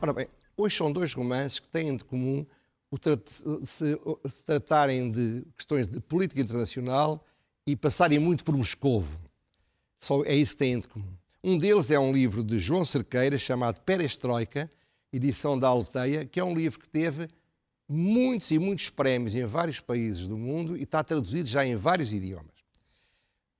Ora 0.00 0.12
bem, 0.12 0.28
hoje 0.56 0.76
são 0.76 0.90
dois 0.90 1.12
romances 1.12 1.58
que 1.58 1.68
têm 1.68 1.94
de 1.96 2.04
comum 2.04 2.46
se, 3.62 3.98
se 4.28 4.44
tratarem 4.44 5.10
de 5.10 5.44
questões 5.56 5.86
de 5.86 6.00
política 6.00 6.40
internacional 6.40 7.24
e 7.66 7.76
passarem 7.76 8.18
muito 8.18 8.42
por 8.42 8.56
Moscovo. 8.56 9.20
Só 10.00 10.24
é 10.24 10.34
isso 10.34 10.52
que 10.52 10.58
têm 10.58 10.80
de 10.80 10.88
comum. 10.88 11.12
Um 11.42 11.56
deles 11.56 11.90
é 11.90 11.98
um 11.98 12.12
livro 12.12 12.42
de 12.42 12.58
João 12.58 12.84
Cerqueira 12.84 13.38
chamado 13.38 13.80
Perestroika, 13.82 14.70
edição 15.12 15.58
da 15.58 15.68
Alteia, 15.68 16.24
que 16.24 16.40
é 16.40 16.44
um 16.44 16.54
livro 16.54 16.80
que 16.80 16.88
teve 16.88 17.28
muitos 17.88 18.50
e 18.50 18.58
muitos 18.58 18.88
prémios 18.88 19.34
em 19.34 19.44
vários 19.44 19.80
países 19.80 20.26
do 20.26 20.36
mundo 20.36 20.76
e 20.76 20.82
está 20.82 21.02
traduzido 21.02 21.48
já 21.48 21.64
em 21.64 21.74
vários 21.74 22.12
idiomas. 22.12 22.49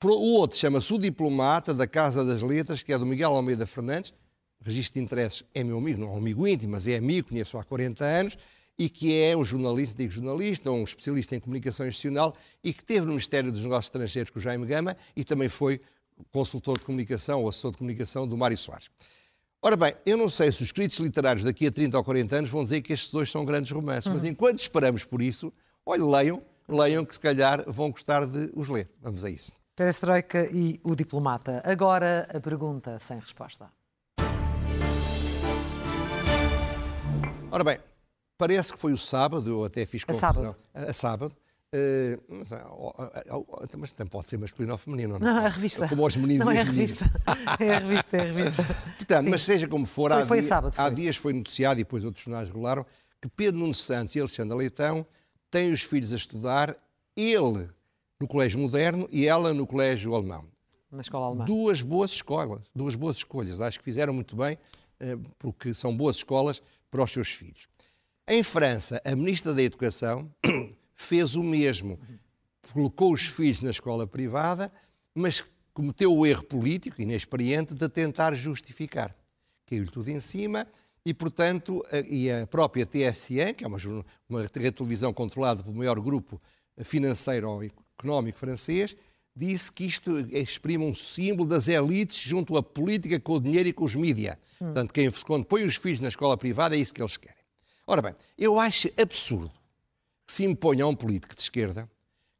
O 0.02 0.32
outro 0.32 0.56
chama-se 0.56 0.94
O 0.94 0.98
Diplomata, 0.98 1.74
da 1.74 1.86
Casa 1.86 2.24
das 2.24 2.40
Letras, 2.40 2.82
que 2.82 2.90
é 2.90 2.96
do 2.96 3.04
Miguel 3.04 3.34
Almeida 3.34 3.66
Fernandes. 3.66 4.14
Registro 4.62 4.98
de 4.98 5.04
interesses 5.04 5.44
é 5.54 5.62
meu 5.62 5.76
amigo, 5.76 6.00
não 6.00 6.08
é 6.08 6.10
um 6.12 6.16
amigo 6.16 6.48
íntimo, 6.48 6.72
mas 6.72 6.88
é 6.88 6.96
amigo, 6.96 7.28
conheço 7.28 7.58
há 7.58 7.64
40 7.64 8.02
anos, 8.02 8.38
e 8.78 8.88
que 8.88 9.14
é 9.14 9.36
um 9.36 9.44
jornalista, 9.44 9.98
digo 9.98 10.10
jornalista, 10.10 10.70
um 10.70 10.84
especialista 10.84 11.36
em 11.36 11.40
comunicação 11.40 11.86
institucional 11.86 12.34
e 12.64 12.72
que 12.72 12.82
teve 12.82 13.00
no 13.00 13.08
Ministério 13.08 13.52
dos 13.52 13.62
Negócios 13.62 13.86
Estrangeiros 13.86 14.30
com 14.30 14.38
o 14.38 14.42
Jaime 14.42 14.64
Gama 14.64 14.96
e 15.14 15.22
também 15.22 15.50
foi 15.50 15.82
consultor 16.32 16.78
de 16.78 16.84
comunicação 16.86 17.42
ou 17.42 17.50
assessor 17.50 17.72
de 17.72 17.76
comunicação 17.76 18.26
do 18.26 18.38
Mário 18.38 18.56
Soares. 18.56 18.88
Ora 19.60 19.76
bem, 19.76 19.94
eu 20.06 20.16
não 20.16 20.30
sei 20.30 20.50
se 20.50 20.62
os 20.62 20.68
escritos 20.68 20.98
literários 20.98 21.44
daqui 21.44 21.66
a 21.66 21.70
30 21.70 21.98
ou 21.98 22.02
40 22.02 22.36
anos 22.36 22.50
vão 22.50 22.64
dizer 22.64 22.80
que 22.80 22.94
estes 22.94 23.10
dois 23.10 23.30
são 23.30 23.44
grandes 23.44 23.70
romances, 23.70 24.06
uhum. 24.06 24.14
mas 24.14 24.24
enquanto 24.24 24.58
esperamos 24.60 25.04
por 25.04 25.20
isso, 25.20 25.52
olha, 25.84 26.04
leiam, 26.04 26.42
leiam 26.66 27.04
que 27.04 27.12
se 27.12 27.20
calhar 27.20 27.62
vão 27.66 27.90
gostar 27.90 28.26
de 28.26 28.50
os 28.54 28.70
ler. 28.70 28.88
Vamos 29.02 29.26
a 29.26 29.30
isso. 29.30 29.59
Perestroika 29.80 30.46
e 30.52 30.78
o 30.84 30.94
diplomata. 30.94 31.62
Agora 31.64 32.28
a 32.34 32.38
pergunta 32.38 32.98
sem 33.00 33.18
resposta. 33.18 33.72
Ora 37.50 37.64
bem, 37.64 37.78
parece 38.36 38.74
que 38.74 38.78
foi 38.78 38.92
o 38.92 38.98
sábado, 38.98 39.48
eu 39.48 39.64
até 39.64 39.86
fiz 39.86 40.04
confusão. 40.04 40.28
A 40.28 40.34
sábado. 40.34 40.56
A, 40.74 40.82
a 40.82 40.92
sábado. 40.92 41.36
Uh, 41.74 42.22
mas, 42.28 42.52
uh, 42.52 43.78
mas 43.78 43.92
também 43.92 44.10
pode 44.10 44.28
ser 44.28 44.36
masculino 44.36 44.72
ou 44.72 44.76
feminino, 44.76 45.18
não? 45.18 45.20
Não, 45.20 45.40
é 45.40 45.46
a 45.46 45.48
revista. 45.48 45.88
Como 45.88 46.06
os 46.06 46.14
meninos 46.14 46.44
não, 46.44 46.52
e 46.52 46.58
é 46.58 46.60
a 46.60 46.64
revista. 46.64 47.10
é 47.58 47.74
a 47.76 47.78
revista, 47.78 48.16
é 48.18 48.20
a 48.20 48.24
revista. 48.24 48.62
Portanto, 48.98 49.24
Sim. 49.24 49.30
mas 49.30 49.42
seja 49.42 49.66
como 49.66 49.86
for, 49.86 50.10
foi, 50.10 50.20
há, 50.20 50.26
foi 50.26 50.40
dia, 50.40 50.48
sábado, 50.50 50.74
há 50.76 50.90
dias 50.90 51.16
foi 51.16 51.32
noticiado 51.32 51.80
e 51.80 51.84
depois 51.84 52.04
outros 52.04 52.22
jornais 52.22 52.48
revelaram 52.48 52.84
que 53.18 53.30
Pedro 53.30 53.58
Nuno 53.58 53.74
Santos 53.74 54.14
e 54.14 54.20
Alexandre 54.20 54.58
Leitão 54.58 55.06
têm 55.50 55.72
os 55.72 55.80
filhos 55.80 56.12
a 56.12 56.16
estudar, 56.16 56.76
ele 57.16 57.70
no 58.20 58.28
Colégio 58.28 58.60
Moderno 58.60 59.08
e 59.10 59.26
ela 59.26 59.54
no 59.54 59.66
Colégio 59.66 60.14
Alemão. 60.14 60.44
Na 60.92 61.00
escola 61.00 61.26
alemã. 61.26 61.44
Duas 61.46 61.80
boas 61.80 62.10
escolas, 62.10 62.62
duas 62.74 62.94
boas 62.94 63.16
escolhas. 63.16 63.60
Acho 63.60 63.78
que 63.78 63.84
fizeram 63.84 64.12
muito 64.12 64.36
bem, 64.36 64.58
eh, 64.98 65.16
porque 65.38 65.72
são 65.72 65.96
boas 65.96 66.16
escolas 66.16 66.62
para 66.90 67.02
os 67.02 67.10
seus 67.10 67.28
filhos. 67.28 67.66
Em 68.28 68.42
França, 68.42 69.00
a 69.04 69.16
Ministra 69.16 69.54
da 69.54 69.62
Educação 69.62 70.30
fez 70.94 71.34
o 71.34 71.42
mesmo. 71.42 71.98
Colocou 72.72 73.12
os 73.12 73.22
filhos 73.22 73.62
na 73.62 73.70
escola 73.70 74.06
privada, 74.06 74.70
mas 75.14 75.42
cometeu 75.72 76.14
o 76.14 76.26
erro 76.26 76.42
político, 76.42 77.00
inexperiente, 77.00 77.74
de 77.74 77.88
tentar 77.88 78.34
justificar. 78.34 79.16
Caiu-lhe 79.66 79.90
tudo 79.90 80.10
em 80.10 80.20
cima 80.20 80.66
e, 81.04 81.14
portanto, 81.14 81.84
a, 81.90 81.98
e 82.00 82.30
a 82.30 82.46
própria 82.46 82.84
TFCN, 82.84 83.54
que 83.54 83.64
é 83.64 83.66
uma, 83.66 83.78
uma 84.28 84.48
televisão 84.48 85.12
controlada 85.14 85.62
pelo 85.62 85.74
maior 85.74 85.98
grupo 86.00 86.40
financeiro 86.84 87.48
económico 88.00 88.38
francês, 88.38 88.96
disse 89.34 89.70
que 89.70 89.84
isto 89.84 90.18
exprime 90.34 90.84
um 90.84 90.94
símbolo 90.94 91.48
das 91.48 91.68
elites 91.68 92.18
junto 92.18 92.56
à 92.56 92.62
política 92.62 93.20
com 93.20 93.34
o 93.34 93.40
dinheiro 93.40 93.68
e 93.68 93.72
com 93.72 93.84
os 93.84 93.94
mídia. 93.94 94.38
Hum. 94.60 94.66
Portanto, 94.66 94.92
quem, 94.92 95.10
quando 95.10 95.44
põe 95.44 95.64
os 95.64 95.76
filhos 95.76 96.00
na 96.00 96.08
escola 96.08 96.36
privada 96.36 96.76
é 96.76 96.78
isso 96.78 96.92
que 96.92 97.00
eles 97.00 97.16
querem. 97.16 97.38
Ora 97.86 98.02
bem, 98.02 98.14
eu 98.36 98.58
acho 98.58 98.88
absurdo 99.00 99.52
que 100.26 100.32
se 100.32 100.44
imponha 100.44 100.84
a 100.84 100.88
um 100.88 100.94
político 100.94 101.34
de 101.34 101.42
esquerda 101.42 101.88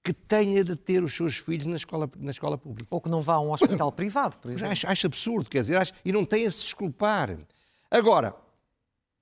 que 0.03 0.13
tenha 0.13 0.65
de 0.65 0.77
ter 0.77 1.03
os 1.03 1.15
seus 1.15 1.37
filhos 1.37 1.67
na 1.67 1.77
escola, 1.77 2.11
na 2.17 2.31
escola 2.31 2.57
pública. 2.57 2.89
Ou 2.91 3.01
que 3.01 3.09
não 3.09 3.21
vá 3.21 3.35
a 3.35 3.41
um 3.41 3.53
hospital 3.53 3.93
privado, 3.93 4.37
por 4.39 4.51
exemplo. 4.51 4.73
Acho, 4.73 4.87
acho, 4.87 5.07
absurdo, 5.07 5.51
quer 5.51 5.61
dizer, 5.61 5.77
acho, 5.77 5.93
e 6.05 6.11
não 6.11 6.25
tem 6.25 6.47
a 6.47 6.51
se 6.51 6.63
desculpar. 6.63 7.37
Agora, 7.91 8.35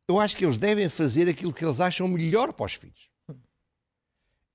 eu 0.06 0.20
acho 0.20 0.36
que 0.36 0.44
eles 0.44 0.58
devem 0.58 0.88
fazer 0.88 1.28
aquilo 1.28 1.52
que 1.52 1.64
eles 1.64 1.80
acham 1.80 2.06
melhor 2.06 2.52
para 2.52 2.66
os 2.66 2.74
filhos. 2.74 3.10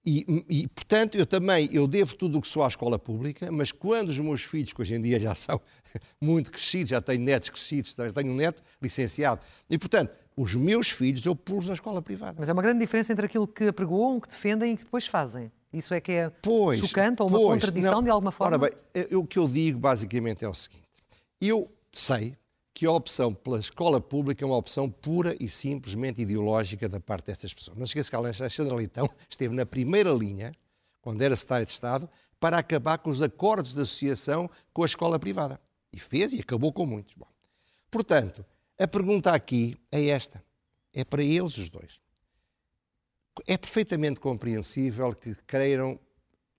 E, 0.05 0.43
e, 0.49 0.67
portanto, 0.67 1.17
eu 1.17 1.25
também 1.25 1.69
eu 1.71 1.87
devo 1.87 2.13
tudo 2.15 2.37
o 2.37 2.41
que 2.41 2.47
sou 2.47 2.63
à 2.63 2.67
escola 2.67 2.99
pública, 2.99 3.49
mas 3.49 3.71
quando 3.71 4.09
os 4.09 4.19
meus 4.19 4.43
filhos, 4.43 4.73
que 4.73 4.81
hoje 4.81 4.95
em 4.95 5.01
dia 5.01 5.17
já 5.17 5.33
são 5.33 5.61
muito 6.19 6.51
crescidos, 6.51 6.89
já 6.89 7.01
tenho 7.01 7.23
netos 7.23 7.49
crescidos, 7.49 7.95
já 7.97 8.11
tenho 8.11 8.31
um 8.31 8.35
neto 8.35 8.61
licenciado, 8.81 9.39
e 9.69 9.77
portanto, 9.77 10.13
os 10.35 10.55
meus 10.55 10.89
filhos 10.89 11.25
eu 11.25 11.35
pulo 11.35 11.65
na 11.65 11.73
escola 11.73 12.01
privada. 12.01 12.35
Mas 12.37 12.49
é 12.49 12.53
uma 12.53 12.61
grande 12.61 12.79
diferença 12.79 13.13
entre 13.13 13.27
aquilo 13.27 13.47
que 13.47 13.65
apregoam, 13.65 14.19
que 14.19 14.27
defendem 14.27 14.73
e 14.73 14.77
que 14.77 14.83
depois 14.83 15.07
fazem. 15.07 15.51
Isso 15.71 15.93
é 15.93 16.01
que 16.01 16.11
é 16.11 16.29
pois, 16.29 16.79
chocante 16.79 17.21
ou 17.21 17.29
uma 17.29 17.39
pois, 17.39 17.53
contradição 17.53 17.93
não, 17.93 18.03
de 18.03 18.09
alguma 18.09 18.31
forma? 18.31 18.57
Ora 18.57 18.69
bem, 18.69 19.07
eu, 19.09 19.21
o 19.21 19.25
que 19.25 19.39
eu 19.39 19.47
digo 19.47 19.79
basicamente 19.79 20.43
é 20.43 20.49
o 20.49 20.53
seguinte: 20.53 20.83
eu 21.41 21.71
sei 21.91 22.35
que 22.73 22.85
a 22.85 22.91
opção 22.91 23.33
pela 23.33 23.59
escola 23.59 24.01
pública 24.01 24.43
é 24.43 24.47
uma 24.47 24.57
opção 24.57 24.89
pura 24.89 25.35
e 25.39 25.47
simplesmente 25.47 26.21
ideológica 26.21 26.89
da 26.89 26.99
parte 26.99 27.27
destas 27.27 27.53
pessoas. 27.53 27.77
Não 27.77 27.85
se 27.85 27.91
esqueça 27.91 28.09
que 28.09 28.15
Alexandre 28.15 28.75
Leitão 28.75 29.09
esteve 29.29 29.53
na 29.53 29.65
primeira 29.65 30.11
linha, 30.11 30.53
quando 31.01 31.21
era 31.21 31.35
secretário 31.35 31.65
de 31.65 31.71
Estado, 31.71 32.09
para 32.39 32.57
acabar 32.57 32.97
com 32.97 33.09
os 33.09 33.21
acordos 33.21 33.73
de 33.73 33.81
associação 33.81 34.49
com 34.73 34.83
a 34.83 34.85
escola 34.85 35.19
privada. 35.19 35.61
E 35.91 35.99
fez 35.99 36.33
e 36.33 36.39
acabou 36.39 36.73
com 36.73 36.85
muitos. 36.85 37.13
Bom, 37.13 37.27
portanto, 37.91 38.43
a 38.79 38.87
pergunta 38.87 39.31
aqui 39.31 39.77
é 39.91 40.07
esta. 40.07 40.43
É 40.91 41.05
para 41.05 41.23
eles 41.23 41.57
os 41.57 41.69
dois. 41.69 41.99
É 43.47 43.57
perfeitamente 43.57 44.19
compreensível 44.19 45.13
que 45.13 45.35
queiram 45.47 45.99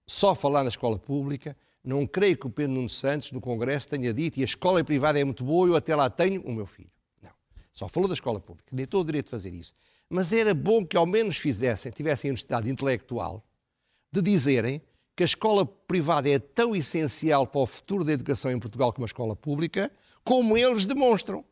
só 0.07 0.35
falar 0.35 0.63
na 0.63 0.69
escola 0.69 0.99
pública. 0.99 1.57
Não 1.85 2.07
creio 2.07 2.37
que 2.37 2.47
o 2.47 2.51
Pedro 2.51 2.73
Nuno 2.73 2.89
Santos, 2.89 3.31
no 3.31 3.41
Congresso, 3.41 3.89
tenha 3.89 4.13
dito 4.15 4.39
e 4.39 4.43
a 4.43 4.47
escola 4.47 4.83
privada 4.83 5.21
é 5.21 5.25
muito 5.25 5.45
boa, 5.45 5.69
eu 5.69 5.77
até 5.77 5.95
lá 5.95 6.09
tenho 6.09 6.41
o 6.43 6.53
meu 6.53 6.65
filho. 6.65 6.91
Não. 7.23 7.31
Só 7.73 7.87
falou 7.89 8.09
da 8.09 8.15
escola 8.15 8.41
pública. 8.41 8.71
Nem 8.73 8.87
todo 8.87 9.03
o 9.03 9.07
direito 9.07 9.27
de 9.27 9.31
fazer 9.31 9.53
isso. 9.53 9.75
Mas 10.09 10.33
era 10.33 10.55
bom 10.55 10.85
que 10.87 10.97
ao 10.97 11.05
menos 11.05 11.37
fizessem, 11.37 11.93
tivessem 11.93 12.31
a 12.31 12.33
honestidade 12.33 12.71
intelectual 12.71 13.45
de 14.11 14.23
dizerem 14.23 14.81
que 15.15 15.23
a 15.23 15.27
escola 15.27 15.67
privada 15.67 16.29
é 16.29 16.39
tão 16.39 16.75
essencial 16.75 17.47
para 17.47 17.61
o 17.61 17.67
futuro 17.67 18.03
da 18.03 18.13
educação 18.13 18.51
em 18.51 18.59
Portugal 18.59 18.93
como 18.93 19.05
a 19.05 19.07
escola 19.07 19.37
pública, 19.37 19.93
como 20.25 20.57
eles 20.57 20.87
demonstram. 20.87 21.45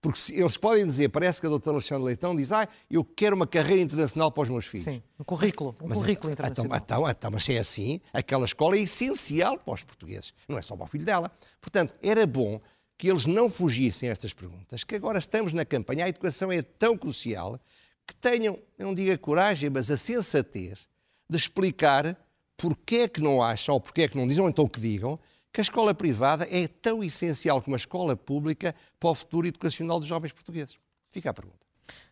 Porque 0.00 0.18
se, 0.18 0.34
eles 0.34 0.56
podem 0.56 0.86
dizer, 0.86 1.10
parece 1.10 1.40
que 1.40 1.46
a 1.46 1.50
doutora 1.50 1.76
Alexandre 1.76 2.04
Leitão 2.04 2.34
diz, 2.34 2.52
ah, 2.52 2.66
eu 2.90 3.04
quero 3.04 3.36
uma 3.36 3.46
carreira 3.46 3.82
internacional 3.82 4.32
para 4.32 4.44
os 4.44 4.48
meus 4.48 4.66
filhos. 4.66 4.84
Sim, 4.84 5.02
um 5.18 5.24
currículo, 5.24 5.76
um 5.82 5.88
mas, 5.88 5.98
currículo 5.98 6.32
então, 6.32 6.46
internacional. 6.46 6.78
Então, 6.78 7.10
então, 7.10 7.30
mas 7.30 7.44
se 7.44 7.54
é 7.54 7.58
assim, 7.58 8.00
aquela 8.12 8.46
escola 8.46 8.76
é 8.76 8.80
essencial 8.80 9.58
para 9.58 9.74
os 9.74 9.84
portugueses, 9.84 10.32
não 10.48 10.56
é 10.56 10.62
só 10.62 10.74
para 10.74 10.84
o 10.84 10.86
filho 10.86 11.04
dela. 11.04 11.30
Portanto, 11.60 11.94
era 12.02 12.26
bom 12.26 12.60
que 12.96 13.10
eles 13.10 13.26
não 13.26 13.48
fugissem 13.50 14.08
a 14.08 14.12
estas 14.12 14.32
perguntas, 14.32 14.84
que 14.84 14.94
agora 14.94 15.18
estamos 15.18 15.52
na 15.52 15.64
campanha, 15.64 16.06
a 16.06 16.08
educação 16.08 16.50
é 16.50 16.62
tão 16.62 16.96
crucial, 16.96 17.58
que 18.06 18.14
tenham, 18.14 18.58
não 18.78 18.94
digo 18.94 19.12
a 19.12 19.18
coragem, 19.18 19.68
mas 19.70 19.90
a 19.90 19.96
sensatez 19.96 20.88
de 21.28 21.36
explicar 21.36 22.16
porque 22.56 22.96
é 22.96 23.08
que 23.08 23.20
não 23.20 23.42
acham, 23.42 23.74
ou 23.74 23.80
porque 23.80 24.02
é 24.02 24.08
que 24.08 24.16
não 24.16 24.26
dizem, 24.26 24.42
ou 24.42 24.48
então 24.50 24.68
que 24.68 24.80
digam, 24.80 25.18
que 25.52 25.60
a 25.60 25.62
escola 25.62 25.92
privada 25.94 26.46
é 26.50 26.68
tão 26.68 27.02
essencial 27.02 27.60
como 27.60 27.74
a 27.74 27.78
escola 27.78 28.16
pública 28.16 28.74
para 28.98 29.10
o 29.10 29.14
futuro 29.14 29.46
educacional 29.46 29.98
dos 29.98 30.08
jovens 30.08 30.32
portugueses? 30.32 30.78
Fica 31.10 31.30
a 31.30 31.34
pergunta. 31.34 31.58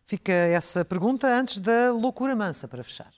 Fica 0.05 0.33
essa 0.33 0.83
pergunta 0.83 1.27
antes 1.27 1.59
da 1.59 1.91
loucura 1.93 2.35
mansa 2.35 2.67
para 2.67 2.83
fechar. 2.83 3.13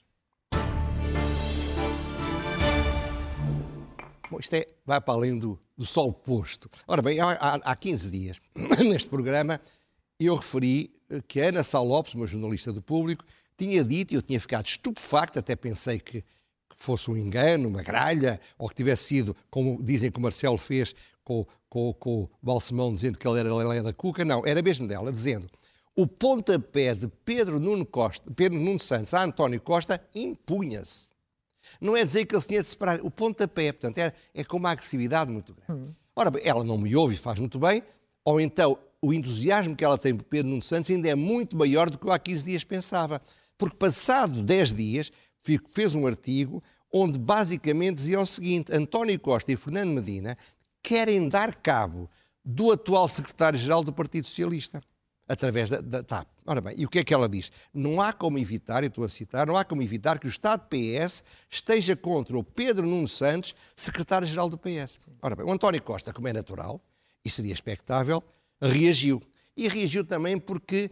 Bom, 4.30 4.38
isto 4.38 4.54
é, 4.54 4.66
vai 4.86 5.00
para 5.00 5.14
além 5.14 5.38
do, 5.38 5.58
do 5.76 5.84
sol 5.84 6.12
posto. 6.12 6.70
Ora 6.86 7.02
bem, 7.02 7.18
há, 7.20 7.32
há 7.32 7.76
15 7.76 8.08
dias, 8.08 8.40
neste 8.78 9.08
programa, 9.08 9.60
eu 10.18 10.36
referi 10.36 10.94
que 11.26 11.40
a 11.40 11.48
Ana 11.48 11.64
Sá 11.64 11.80
Lopes, 11.80 12.14
uma 12.14 12.26
jornalista 12.26 12.72
do 12.72 12.80
público, 12.80 13.24
tinha 13.58 13.84
dito, 13.84 14.14
e 14.14 14.16
eu 14.16 14.22
tinha 14.22 14.40
ficado 14.40 14.66
estupefacto, 14.66 15.38
até 15.38 15.54
pensei 15.54 15.98
que 15.98 16.24
fosse 16.82 17.10
um 17.10 17.16
engano, 17.16 17.68
uma 17.68 17.82
gralha, 17.82 18.40
ou 18.58 18.68
que 18.68 18.74
tivesse 18.74 19.04
sido, 19.04 19.36
como 19.50 19.82
dizem 19.82 20.10
que 20.10 20.18
o 20.18 20.22
Marcelo 20.22 20.58
fez 20.58 20.94
com, 21.24 21.46
com, 21.68 21.92
com 21.94 22.22
o 22.22 22.30
Balsemão, 22.42 22.92
dizendo 22.92 23.18
que 23.18 23.26
ele 23.26 23.40
era 23.40 23.54
Lelé 23.54 23.82
da 23.82 23.92
Cuca. 23.92 24.24
Não, 24.24 24.42
era 24.46 24.60
mesmo 24.62 24.86
dela, 24.86 25.12
dizendo 25.12 25.46
o 25.94 26.06
pontapé 26.06 26.94
de 26.94 27.06
Pedro 27.06 27.60
Nuno, 27.60 27.84
Costa, 27.84 28.30
Pedro 28.34 28.58
Nuno 28.58 28.78
Santos 28.78 29.12
a 29.14 29.22
António 29.22 29.60
Costa 29.60 30.02
impunha-se. 30.14 31.10
Não 31.80 31.96
é 31.96 32.04
dizer 32.04 32.24
que 32.24 32.34
ele 32.34 32.42
tinha 32.42 32.62
de 32.62 32.68
separar. 32.68 33.00
O 33.02 33.10
pontapé, 33.10 33.72
portanto, 33.72 33.98
é, 33.98 34.12
é 34.34 34.44
com 34.44 34.56
uma 34.56 34.70
agressividade 34.70 35.30
muito 35.30 35.54
grande. 35.54 35.90
Hum. 35.90 35.94
Ora 36.14 36.32
ela 36.42 36.64
não 36.64 36.76
me 36.76 36.94
ouve 36.94 37.14
e 37.14 37.18
faz 37.18 37.38
muito 37.38 37.58
bem, 37.58 37.82
ou 38.24 38.40
então 38.40 38.78
o 39.00 39.12
entusiasmo 39.12 39.74
que 39.74 39.84
ela 39.84 39.98
tem 39.98 40.14
por 40.14 40.24
Pedro 40.24 40.50
Nuno 40.50 40.62
Santos 40.62 40.90
ainda 40.90 41.08
é 41.08 41.14
muito 41.14 41.56
maior 41.56 41.88
do 41.90 41.98
que 41.98 42.06
eu 42.06 42.12
há 42.12 42.18
15 42.18 42.44
dias 42.44 42.64
pensava. 42.64 43.20
Porque 43.56 43.76
passado 43.76 44.42
10 44.42 44.72
dias, 44.72 45.12
fez 45.42 45.94
um 45.94 46.06
artigo 46.06 46.62
onde 46.92 47.18
basicamente 47.18 47.96
dizia 47.96 48.20
o 48.20 48.26
seguinte: 48.26 48.72
António 48.72 49.18
Costa 49.18 49.50
e 49.52 49.56
Fernando 49.56 49.90
Medina 49.90 50.36
querem 50.82 51.28
dar 51.28 51.54
cabo 51.54 52.10
do 52.44 52.72
atual 52.72 53.08
secretário-geral 53.08 53.84
do 53.84 53.92
Partido 53.92 54.26
Socialista, 54.26 54.82
através 55.28 55.70
da, 55.70 55.80
da, 55.80 56.02
TAP. 56.02 56.28
Ora 56.46 56.60
bem, 56.60 56.74
e 56.76 56.84
o 56.84 56.88
que 56.88 56.98
é 56.98 57.04
que 57.04 57.14
ela 57.14 57.28
diz? 57.28 57.52
Não 57.72 58.00
há 58.00 58.12
como 58.12 58.38
evitar, 58.38 58.82
eu 58.82 58.88
estou 58.88 59.04
a 59.04 59.08
citar, 59.08 59.46
não 59.46 59.56
há 59.56 59.64
como 59.64 59.82
evitar 59.82 60.18
que 60.18 60.26
o 60.26 60.28
Estado 60.28 60.66
PS 60.68 61.22
esteja 61.48 61.94
contra 61.96 62.36
o 62.36 62.42
Pedro 62.42 62.86
Nuno 62.86 63.06
Santos, 63.06 63.54
secretário-geral 63.76 64.50
do 64.50 64.58
PS. 64.58 65.08
Ora 65.22 65.36
bem, 65.36 65.46
o 65.46 65.52
António 65.52 65.82
Costa, 65.82 66.12
como 66.12 66.28
é 66.28 66.32
natural, 66.32 66.80
e 67.24 67.30
seria 67.30 67.52
expectável, 67.52 68.22
reagiu. 68.60 69.22
E 69.56 69.68
reagiu 69.68 70.04
também 70.04 70.38
porque 70.38 70.90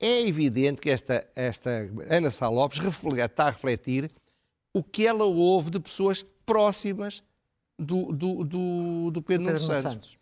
é 0.00 0.26
evidente 0.26 0.80
que 0.80 0.90
esta, 0.90 1.26
esta 1.34 1.70
Ana 2.08 2.30
Sá 2.30 2.48
Lopes 2.48 2.78
está 2.78 3.44
a 3.44 3.50
refletir 3.50 4.10
o 4.72 4.82
que 4.82 5.06
ela 5.06 5.24
ouve 5.24 5.70
de 5.70 5.80
pessoas 5.80 6.24
próximas 6.46 7.22
do, 7.78 8.12
do, 8.12 8.44
do, 8.44 9.10
do 9.10 9.22
Pedro, 9.22 9.46
Pedro 9.46 9.60
Santos. 9.60 9.82
Santos. 9.82 10.18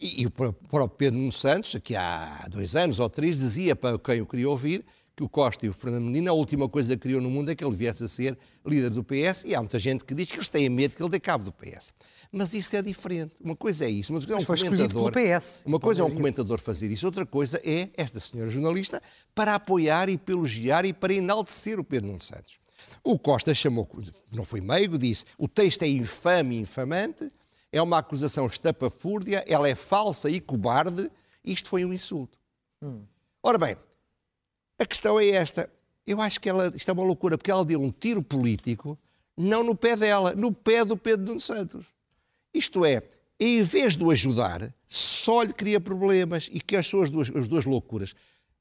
E, 0.00 0.22
e 0.22 0.26
o 0.26 0.30
próprio 0.30 0.88
Pedro 0.88 1.18
Nuno 1.18 1.32
Santos, 1.32 1.76
que 1.82 1.94
há 1.94 2.46
dois 2.50 2.74
anos 2.74 2.98
ou 2.98 3.08
três, 3.08 3.38
dizia 3.38 3.76
para 3.76 3.98
quem 3.98 4.20
o 4.20 4.26
queria 4.26 4.48
ouvir 4.50 4.84
que 5.14 5.22
o 5.22 5.28
Costa 5.28 5.66
e 5.66 5.68
o 5.68 5.72
Fernando 5.72 6.04
Medina, 6.04 6.30
a 6.30 6.34
última 6.34 6.68
coisa 6.68 6.96
que 6.96 7.02
criou 7.02 7.20
no 7.20 7.30
mundo 7.30 7.50
é 7.50 7.54
que 7.54 7.64
ele 7.64 7.76
viesse 7.76 8.04
a 8.04 8.08
ser 8.08 8.38
líder 8.64 8.90
do 8.90 9.04
PS, 9.04 9.44
e 9.44 9.54
há 9.54 9.60
muita 9.60 9.78
gente 9.78 10.04
que 10.04 10.14
diz 10.14 10.30
que 10.30 10.38
eles 10.38 10.48
têm 10.48 10.68
medo 10.68 10.96
que 10.96 11.02
ele 11.02 11.10
dê 11.10 11.20
cabo 11.20 11.44
do 11.44 11.52
PS. 11.52 11.92
Mas 12.30 12.54
isso 12.54 12.74
é 12.74 12.80
diferente. 12.80 13.34
Uma 13.38 13.54
coisa 13.54 13.84
é 13.84 13.90
isso, 13.90 14.12
mas 14.12 14.26
é 14.28 14.34
um 14.34 14.44
comentador. 14.44 15.12
PS, 15.12 15.64
uma 15.66 15.78
coisa 15.78 16.00
é 16.00 16.04
um 16.04 16.10
comentador 16.10 16.58
fazer 16.58 16.90
isso, 16.90 17.04
outra 17.04 17.26
coisa 17.26 17.60
é 17.62 17.90
esta 17.94 18.18
senhora 18.18 18.48
jornalista 18.48 19.02
para 19.34 19.54
apoiar 19.54 20.08
e 20.08 20.16
para 20.16 20.32
elogiar 20.32 20.84
e 20.86 20.92
para 20.92 21.12
enaltecer 21.12 21.78
o 21.78 21.84
Pedro 21.84 22.08
Nuno 22.08 22.22
Santos. 22.22 22.58
O 23.04 23.18
Costa 23.18 23.54
chamou, 23.54 23.88
não 24.32 24.44
foi 24.44 24.60
meigo, 24.60 24.98
disse 24.98 25.24
o 25.36 25.46
texto 25.46 25.82
é 25.82 25.88
infame 25.88 26.56
e 26.56 26.60
infamante, 26.60 27.30
é 27.70 27.80
uma 27.82 27.98
acusação 27.98 28.46
estapafúrdia, 28.46 29.44
ela 29.46 29.68
é 29.68 29.74
falsa 29.74 30.30
e 30.30 30.40
cobarde, 30.40 31.10
isto 31.44 31.68
foi 31.68 31.84
um 31.84 31.92
insulto. 31.92 32.38
Hum. 32.82 33.02
Ora 33.42 33.58
bem, 33.58 33.76
a 34.82 34.86
questão 34.86 35.18
é 35.18 35.28
esta. 35.28 35.70
Eu 36.06 36.20
acho 36.20 36.40
que 36.40 36.48
ela, 36.48 36.72
isto 36.74 36.88
é 36.88 36.92
uma 36.92 37.04
loucura, 37.04 37.38
porque 37.38 37.50
ela 37.50 37.64
deu 37.64 37.80
um 37.80 37.90
tiro 37.90 38.22
político, 38.22 38.98
não 39.36 39.62
no 39.62 39.74
pé 39.74 39.96
dela, 39.96 40.34
no 40.34 40.52
pé 40.52 40.84
do 40.84 40.96
Pedro 40.96 41.26
Nuno 41.26 41.40
Santos. 41.40 41.86
Isto 42.52 42.84
é, 42.84 43.02
em 43.38 43.62
vez 43.62 43.96
de 43.96 44.04
o 44.04 44.10
ajudar, 44.10 44.74
só 44.88 45.42
lhe 45.42 45.52
cria 45.52 45.80
problemas. 45.80 46.50
E 46.52 46.60
que 46.60 46.80
são 46.82 47.02
as 47.02 47.10
duas, 47.10 47.30
as 47.34 47.48
duas 47.48 47.64
loucuras? 47.64 48.14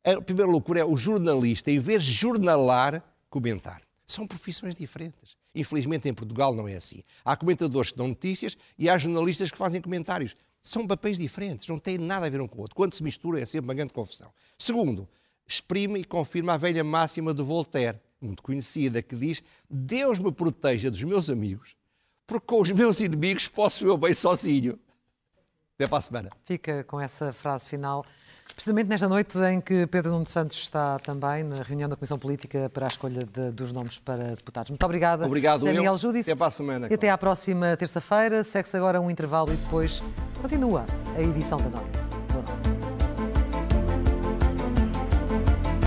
A 0.04 0.22
primeira 0.22 0.50
loucura 0.50 0.80
é 0.80 0.86
o 0.86 0.96
jornalista, 0.96 1.70
em 1.70 1.80
vez 1.80 2.04
de 2.04 2.12
jornalar, 2.12 3.04
comentar. 3.30 3.82
São 4.08 4.28
profissões 4.28 4.76
diferentes. 4.76 5.36
Infelizmente 5.54 6.08
em 6.08 6.14
Portugal 6.14 6.56
não 6.56 6.68
é 6.68 6.76
assim. 6.76 7.04
Há 7.26 7.36
comentadores 7.36 7.92
que 7.92 7.98
dão 7.98 8.08
notícias 8.08 8.58
e 8.78 8.90
há 8.90 8.98
jornalistas 8.98 9.52
que 9.52 9.58
fazem 9.58 9.82
comentários. 9.82 10.36
São 10.64 10.86
papéis 10.88 11.18
diferentes, 11.18 11.68
não 11.68 11.80
têm 11.80 11.98
nada 11.98 12.28
a 12.28 12.30
ver 12.30 12.40
um 12.40 12.48
com 12.48 12.60
o 12.60 12.62
outro. 12.62 12.76
Quando 12.76 12.94
se 12.94 13.04
mistura 13.04 13.42
é 13.42 13.46
sempre 13.46 13.68
uma 13.68 13.74
grande 13.74 13.94
confusão. 13.94 14.32
Segundo, 14.58 15.08
exprime 15.52 16.00
e 16.00 16.04
confirma 16.04 16.54
a 16.54 16.58
velha 16.58 16.84
máxima 16.84 17.34
de 17.34 17.44
Voltaire, 17.44 18.00
muito 18.22 18.42
conhecida, 18.42 19.02
que 19.02 19.16
diz: 19.16 19.44
Deus 19.70 20.20
me 20.20 20.32
proteja 20.32 20.90
dos 20.90 21.04
meus 21.04 21.30
amigos, 21.30 21.76
porque 22.26 22.46
com 22.46 22.62
os 22.62 22.72
meus 22.72 23.00
inimigos 23.00 23.48
posso 23.48 23.86
eu 23.86 23.98
bem 23.98 24.14
sozinho. 24.14 24.80
Até 25.76 25.88
para 25.88 25.98
a 25.98 26.02
semana. 26.02 26.30
Fica 26.46 26.84
com 26.84 27.02
essa 27.02 27.34
frase 27.34 27.68
final. 27.68 28.06
Precisamente 28.54 28.88
nesta 28.88 29.10
noite 29.10 29.38
em 29.40 29.60
que 29.60 29.88
Pedro 29.88 30.12
Nuno 30.12 30.28
Santos 30.28 30.58
está 30.58 31.00
também 31.00 31.44
na 31.44 31.64
reunião 31.64 31.90
da 31.90 31.96
Comissão 31.96 32.20
Política 32.20 32.70
para 32.70 32.86
a 32.86 32.90
escolha 32.90 33.26
de, 33.26 33.52
dos 33.52 33.72
nomes 33.72 33.98
para 33.98 34.36
deputados. 34.36 34.70
Muito 34.70 34.84
obrigada. 34.84 35.26
Obrigado, 35.26 35.62
José 35.62 35.74
Miguel 35.74 35.98
Júdice. 35.98 36.30
Até 36.30 36.38
para 36.38 36.48
a 36.48 36.52
semana. 36.52 36.88
E 36.92 36.94
até 36.94 37.10
à 37.10 37.18
próxima 37.18 37.76
terça-feira. 37.76 38.44
Segue-se 38.44 38.78
agora 38.78 39.02
um 39.02 39.10
intervalo 39.10 39.52
e 39.54 39.58
depois 39.58 40.04
continua 40.40 40.86
a 41.16 41.22
edição 41.22 41.58
da 41.58 41.70
noite. 41.70 42.21